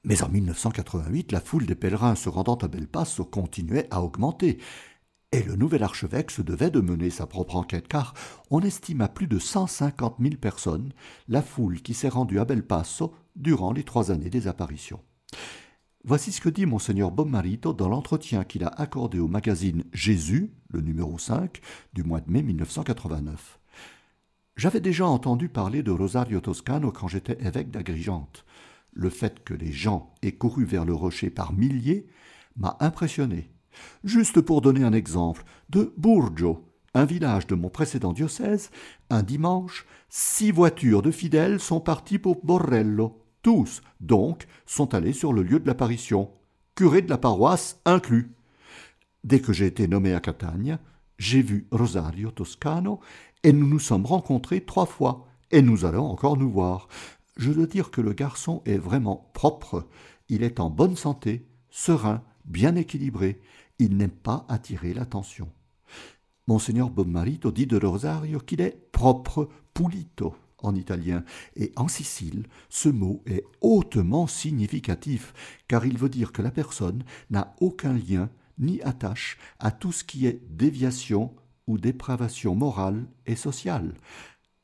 [0.03, 4.57] Mais en 1988, la foule des pèlerins se rendant à Belpasso continuait à augmenter.
[5.31, 8.13] Et le nouvel archevêque se devait de mener sa propre enquête, car
[8.49, 10.93] on estime à plus de 150 000 personnes
[11.27, 15.03] la foule qui s'est rendue à Belpasso durant les trois années des apparitions.
[16.05, 20.79] Voici ce que dit Monseigneur Bommarito dans l'entretien qu'il a accordé au magazine Jésus, le
[20.79, 21.59] numéro 5,
[21.93, 23.59] du mois de mai 1989.
[24.55, 28.45] J'avais déjà entendu parler de Rosario Toscano quand j'étais évêque d'Agrigente
[28.97, 32.07] le fait que les gens aient couru vers le rocher par milliers
[32.55, 33.51] m'a impressionné.
[34.03, 38.71] Juste pour donner un exemple, de Burgio, un village de mon précédent diocèse,
[39.09, 43.23] un dimanche, six voitures de fidèles sont parties pour Borrello.
[43.41, 46.31] Tous, donc, sont allés sur le lieu de l'apparition,
[46.75, 48.33] curé de la paroisse inclus.
[49.23, 50.79] Dès que j'ai été nommé à Catania,
[51.17, 52.99] j'ai vu Rosario Toscano
[53.43, 56.87] et nous nous sommes rencontrés trois fois, et nous allons encore nous voir
[57.37, 59.87] je dois dire que le garçon est vraiment propre,
[60.29, 63.39] il est en bonne santé, serein, bien équilibré,
[63.79, 65.49] il n'aime pas attirer l'attention.
[66.47, 71.23] Monseigneur Bommarito dit de Rosario qu'il est propre pulito en italien,
[71.55, 75.33] et en Sicile, ce mot est hautement significatif,
[75.67, 80.03] car il veut dire que la personne n'a aucun lien ni attache à tout ce
[80.03, 81.35] qui est déviation
[81.67, 83.93] ou dépravation morale et sociale.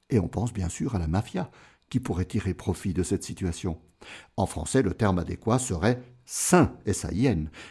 [0.09, 1.51] Et on pense bien sûr à la mafia,
[1.89, 3.79] qui pourrait tirer profit de cette situation.
[4.35, 7.05] En français, le terme adéquat serait saint, s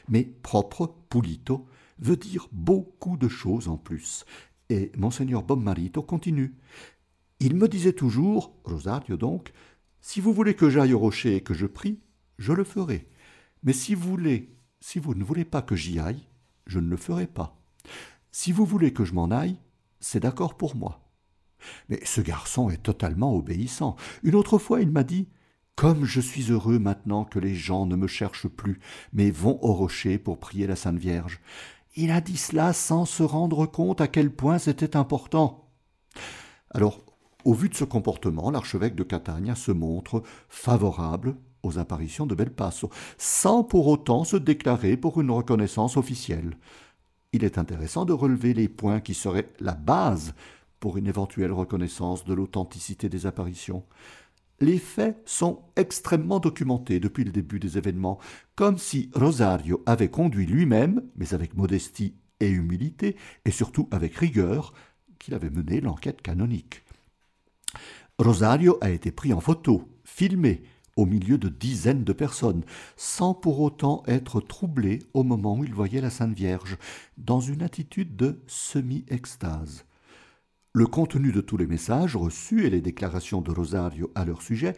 [0.08, 1.66] mais propre, pulito,
[1.98, 4.24] veut dire beaucoup de choses en plus.
[4.68, 6.54] Et Monseigneur Bommarito continue.
[7.40, 9.52] Il me disait toujours, Rosario donc,
[10.00, 12.00] si vous voulez que j'aille au rocher et que je prie,
[12.38, 13.08] je le ferai.
[13.62, 16.26] Mais si vous voulez, si vous ne voulez pas que j'y aille,
[16.66, 17.60] je ne le ferai pas.
[18.32, 19.58] Si vous voulez que je m'en aille,
[20.00, 21.08] c'est d'accord pour moi.
[21.88, 23.96] Mais ce garçon est totalement obéissant.
[24.22, 25.28] Une autre fois, il m'a dit
[25.76, 28.78] Comme je suis heureux maintenant que les gens ne me cherchent plus,
[29.12, 31.40] mais vont au rocher pour prier la Sainte Vierge.
[31.96, 35.68] Il a dit cela sans se rendre compte à quel point c'était important.
[36.70, 37.00] Alors,
[37.44, 42.90] au vu de ce comportement, l'archevêque de Catania se montre favorable aux apparitions de Belpasso,
[43.18, 46.56] sans pour autant se déclarer pour une reconnaissance officielle.
[47.32, 50.34] Il est intéressant de relever les points qui seraient la base
[50.80, 53.84] pour une éventuelle reconnaissance de l'authenticité des apparitions.
[54.62, 58.18] Les faits sont extrêmement documentés depuis le début des événements,
[58.54, 64.72] comme si Rosario avait conduit lui-même, mais avec modestie et humilité, et surtout avec rigueur,
[65.18, 66.84] qu'il avait mené l'enquête canonique.
[68.18, 70.62] Rosario a été pris en photo, filmé,
[70.94, 72.62] au milieu de dizaines de personnes,
[72.96, 76.76] sans pour autant être troublé au moment où il voyait la Sainte Vierge,
[77.18, 79.86] dans une attitude de semi-extase.
[80.74, 84.74] Le contenu de tous les messages reçus et les déclarations de Rosario à leur sujet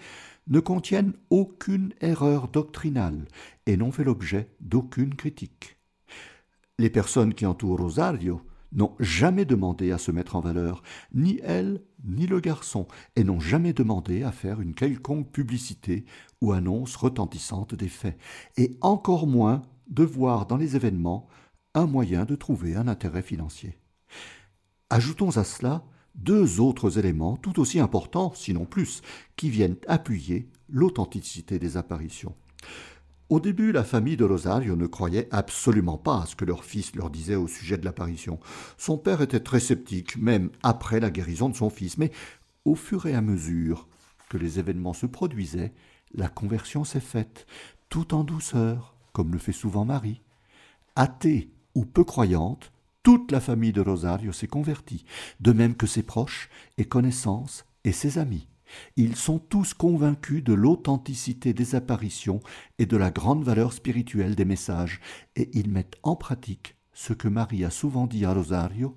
[0.49, 3.29] ne contiennent aucune erreur doctrinale
[3.67, 5.79] et n'ont fait l'objet d'aucune critique.
[6.81, 8.41] Les personnes qui entourent Rosario
[8.73, 10.83] n'ont jamais demandé à se mettre en valeur,
[11.13, 16.07] ni elle, ni le garçon, et n'ont jamais demandé à faire une quelconque publicité
[16.41, 18.19] ou annonce retentissante des faits,
[18.57, 21.29] et encore moins de voir dans les événements
[21.75, 23.79] un moyen de trouver un intérêt financier.
[24.91, 29.03] Ajoutons à cela deux autres éléments tout aussi importants, sinon plus,
[29.37, 32.35] qui viennent appuyer l'authenticité des apparitions.
[33.31, 36.95] Au début, la famille de Rosario ne croyait absolument pas à ce que leur fils
[36.95, 38.39] leur disait au sujet de l'apparition.
[38.77, 42.13] Son père était très sceptique, même après la guérison de son fils, mais
[42.65, 43.89] au fur et à mesure
[44.29, 45.73] que les événements se produisaient,
[46.15, 47.47] la conversion s'est faite,
[47.89, 50.21] tout en douceur, comme le fait souvent Marie.
[50.95, 52.73] Athée ou peu croyante,
[53.05, 55.05] toute la famille de Rosario s'est convertie,
[55.39, 56.49] de même que ses proches
[56.79, 58.49] et connaissances et ses amis.
[58.97, 62.41] Ils sont tous convaincus de l'authenticité des apparitions
[62.79, 65.01] et de la grande valeur spirituelle des messages,
[65.37, 68.97] et ils mettent en pratique ce que Marie a souvent dit à Rosario.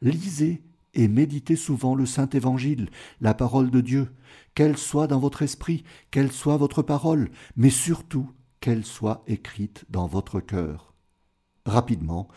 [0.00, 0.62] Lisez
[0.94, 2.88] et méditez souvent le Saint Évangile,
[3.20, 4.12] la parole de Dieu,
[4.54, 8.30] qu'elle soit dans votre esprit, qu'elle soit votre parole, mais surtout
[8.60, 10.94] qu'elle soit écrite dans votre cœur.
[11.66, 12.28] Rapidement,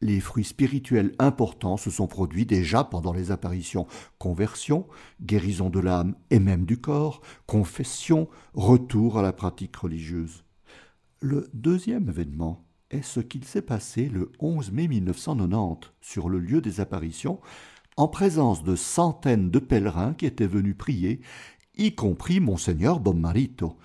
[0.00, 3.86] les fruits spirituels importants se sont produits déjà pendant les apparitions.
[4.18, 4.86] Conversion,
[5.20, 10.44] guérison de l'âme et même du corps, confession, retour à la pratique religieuse.
[11.20, 16.60] Le deuxième événement est ce qu'il s'est passé le 11 mai 1990 sur le lieu
[16.60, 17.40] des apparitions,
[17.96, 21.20] en présence de centaines de pèlerins qui étaient venus prier,
[21.76, 23.76] y compris monseigneur Bommarito.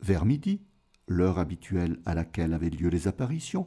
[0.00, 0.62] Vers midi,
[1.06, 3.66] l'heure habituelle à laquelle avaient lieu les apparitions,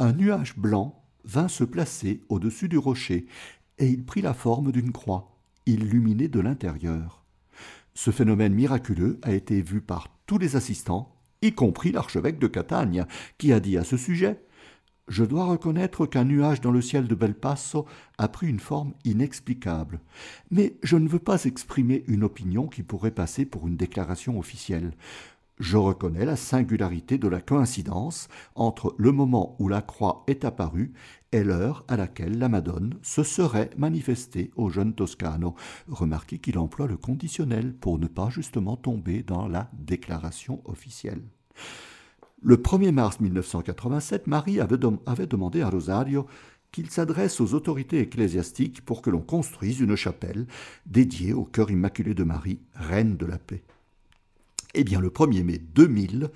[0.00, 0.97] un nuage blanc
[1.28, 3.26] vint se placer au-dessus du rocher,
[3.78, 7.22] et il prit la forme d'une croix, illuminée de l'intérieur.
[7.94, 13.04] Ce phénomène miraculeux a été vu par tous les assistants, y compris l'archevêque de Catagne,
[13.36, 14.42] qui a dit à ce sujet
[15.08, 17.86] je dois reconnaître qu'un nuage dans le ciel de Belpasso
[18.18, 20.00] a pris une forme inexplicable.
[20.50, 24.92] Mais je ne veux pas exprimer une opinion qui pourrait passer pour une déclaration officielle
[25.58, 30.92] je reconnais la singularité de la coïncidence entre le moment où la croix est apparue
[31.32, 35.54] et l'heure à laquelle la Madone se serait manifestée au jeune Toscano.
[35.88, 41.22] Remarquez qu'il emploie le conditionnel pour ne pas justement tomber dans la déclaration officielle.
[42.40, 46.26] Le 1er mars 1987, Marie avait, demandé à Rosario
[46.70, 50.46] qu'il s'adresse aux autorités ecclésiastiques pour que l'on construise une chapelle
[50.86, 53.64] dédiée au cœur immaculé de Marie, reine de la paix.
[54.74, 56.30] Eh bien, le 1er mai 2000,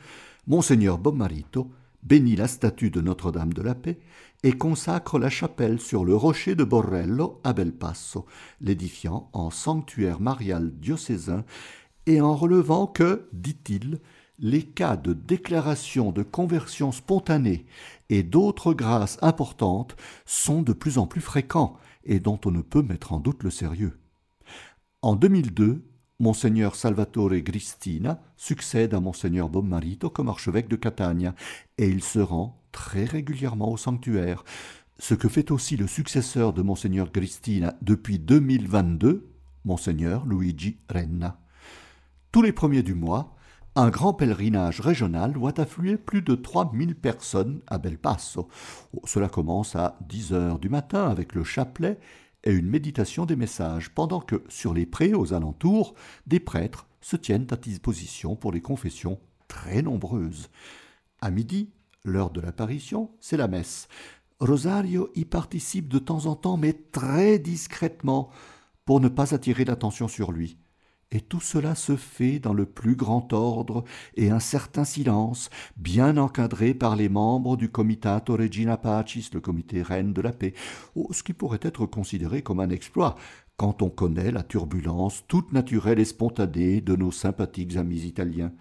[0.46, 1.70] Monseigneur Bommarito
[2.02, 4.00] bénit la statue de Notre-Dame de la Paix
[4.42, 8.26] et consacre la chapelle sur le rocher de Borrello à Belpasso,
[8.60, 11.44] l'édifiant en sanctuaire marial diocésain
[12.06, 14.00] et en relevant que, dit-il,
[14.38, 17.66] les cas de déclaration de conversion spontanée
[18.08, 22.82] et d'autres grâces importantes sont de plus en plus fréquents et dont on ne peut
[22.82, 24.00] mettre en doute le sérieux.
[25.02, 25.84] En 2002,
[26.18, 31.34] Monseigneur Salvatore Gristina succède à Monseigneur Bommarito comme archevêque de Catania,
[31.78, 34.44] et il se rend très régulièrement au sanctuaire,
[34.98, 39.28] ce que fait aussi le successeur de Monseigneur Gristina depuis 2022,
[39.64, 41.40] Monseigneur Luigi Renna.
[42.30, 43.34] Tous les premiers du mois,
[43.74, 48.48] un grand pèlerinage régional voit affluer plus de 3000 personnes à Belpasso.
[49.04, 51.98] Cela commence à 10 heures du matin avec le chapelet
[52.44, 55.94] et une méditation des messages, pendant que, sur les prés aux alentours,
[56.26, 60.50] des prêtres se tiennent à disposition pour les confessions très nombreuses.
[61.20, 61.70] À midi,
[62.04, 63.88] l'heure de l'apparition, c'est la messe.
[64.40, 68.30] Rosario y participe de temps en temps, mais très discrètement,
[68.84, 70.58] pour ne pas attirer l'attention sur lui.
[71.14, 73.84] Et tout cela se fait dans le plus grand ordre
[74.16, 79.82] et un certain silence, bien encadré par les membres du Comitato Regina Pacis, le comité
[79.82, 80.54] reine de la paix,
[81.10, 83.16] ce qui pourrait être considéré comme un exploit
[83.58, 88.52] quand on connaît la turbulence toute naturelle et spontanée de nos sympathiques amis italiens.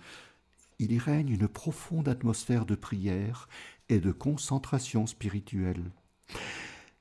[0.78, 3.48] Il y règne une profonde atmosphère de prière
[3.88, 5.92] et de concentration spirituelle.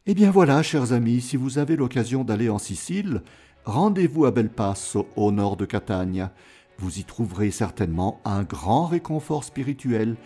[0.07, 3.23] Eh bien voilà, chers amis, si vous avez l'occasion d'aller en Sicile,
[3.65, 6.33] rendez-vous à Belpasso, au nord de Catania.
[6.79, 10.17] Vous y trouverez certainement un grand réconfort spirituel.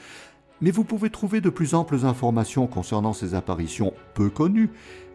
[0.60, 4.70] Mais vous pouvez trouver de plus amples informations concernant ces apparitions peu connues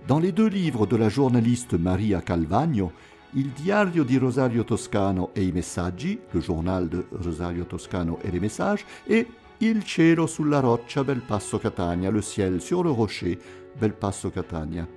[0.08, 2.92] dans les deux livres de la journaliste Maria Calvagno,
[3.36, 8.40] Il Diario di Rosario Toscano e i Messaggi, le journal de Rosario Toscano et les
[8.40, 9.28] messages, et
[9.62, 13.38] Il cielo sulla roccia Bel Passo Catania, le ciel sur le rocher
[13.80, 14.88] Bel Passo Catania.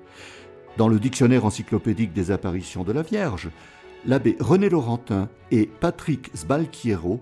[0.78, 3.50] Dans le dictionnaire encyclopédique des apparitions de la Vierge,
[4.06, 7.20] l'abbé René Laurentin et Patrick Sbalchiero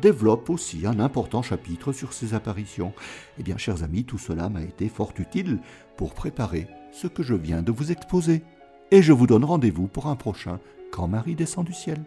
[0.00, 2.92] développent aussi un important chapitre sur ces apparitions.
[3.38, 5.58] Eh bien, chers amis, tout cela m'a été fort utile
[5.96, 8.44] pour préparer ce que je viens de vous exposer.
[8.92, 10.60] Et je vous donne rendez-vous pour un prochain
[10.92, 11.98] Quand Marie descend du ciel.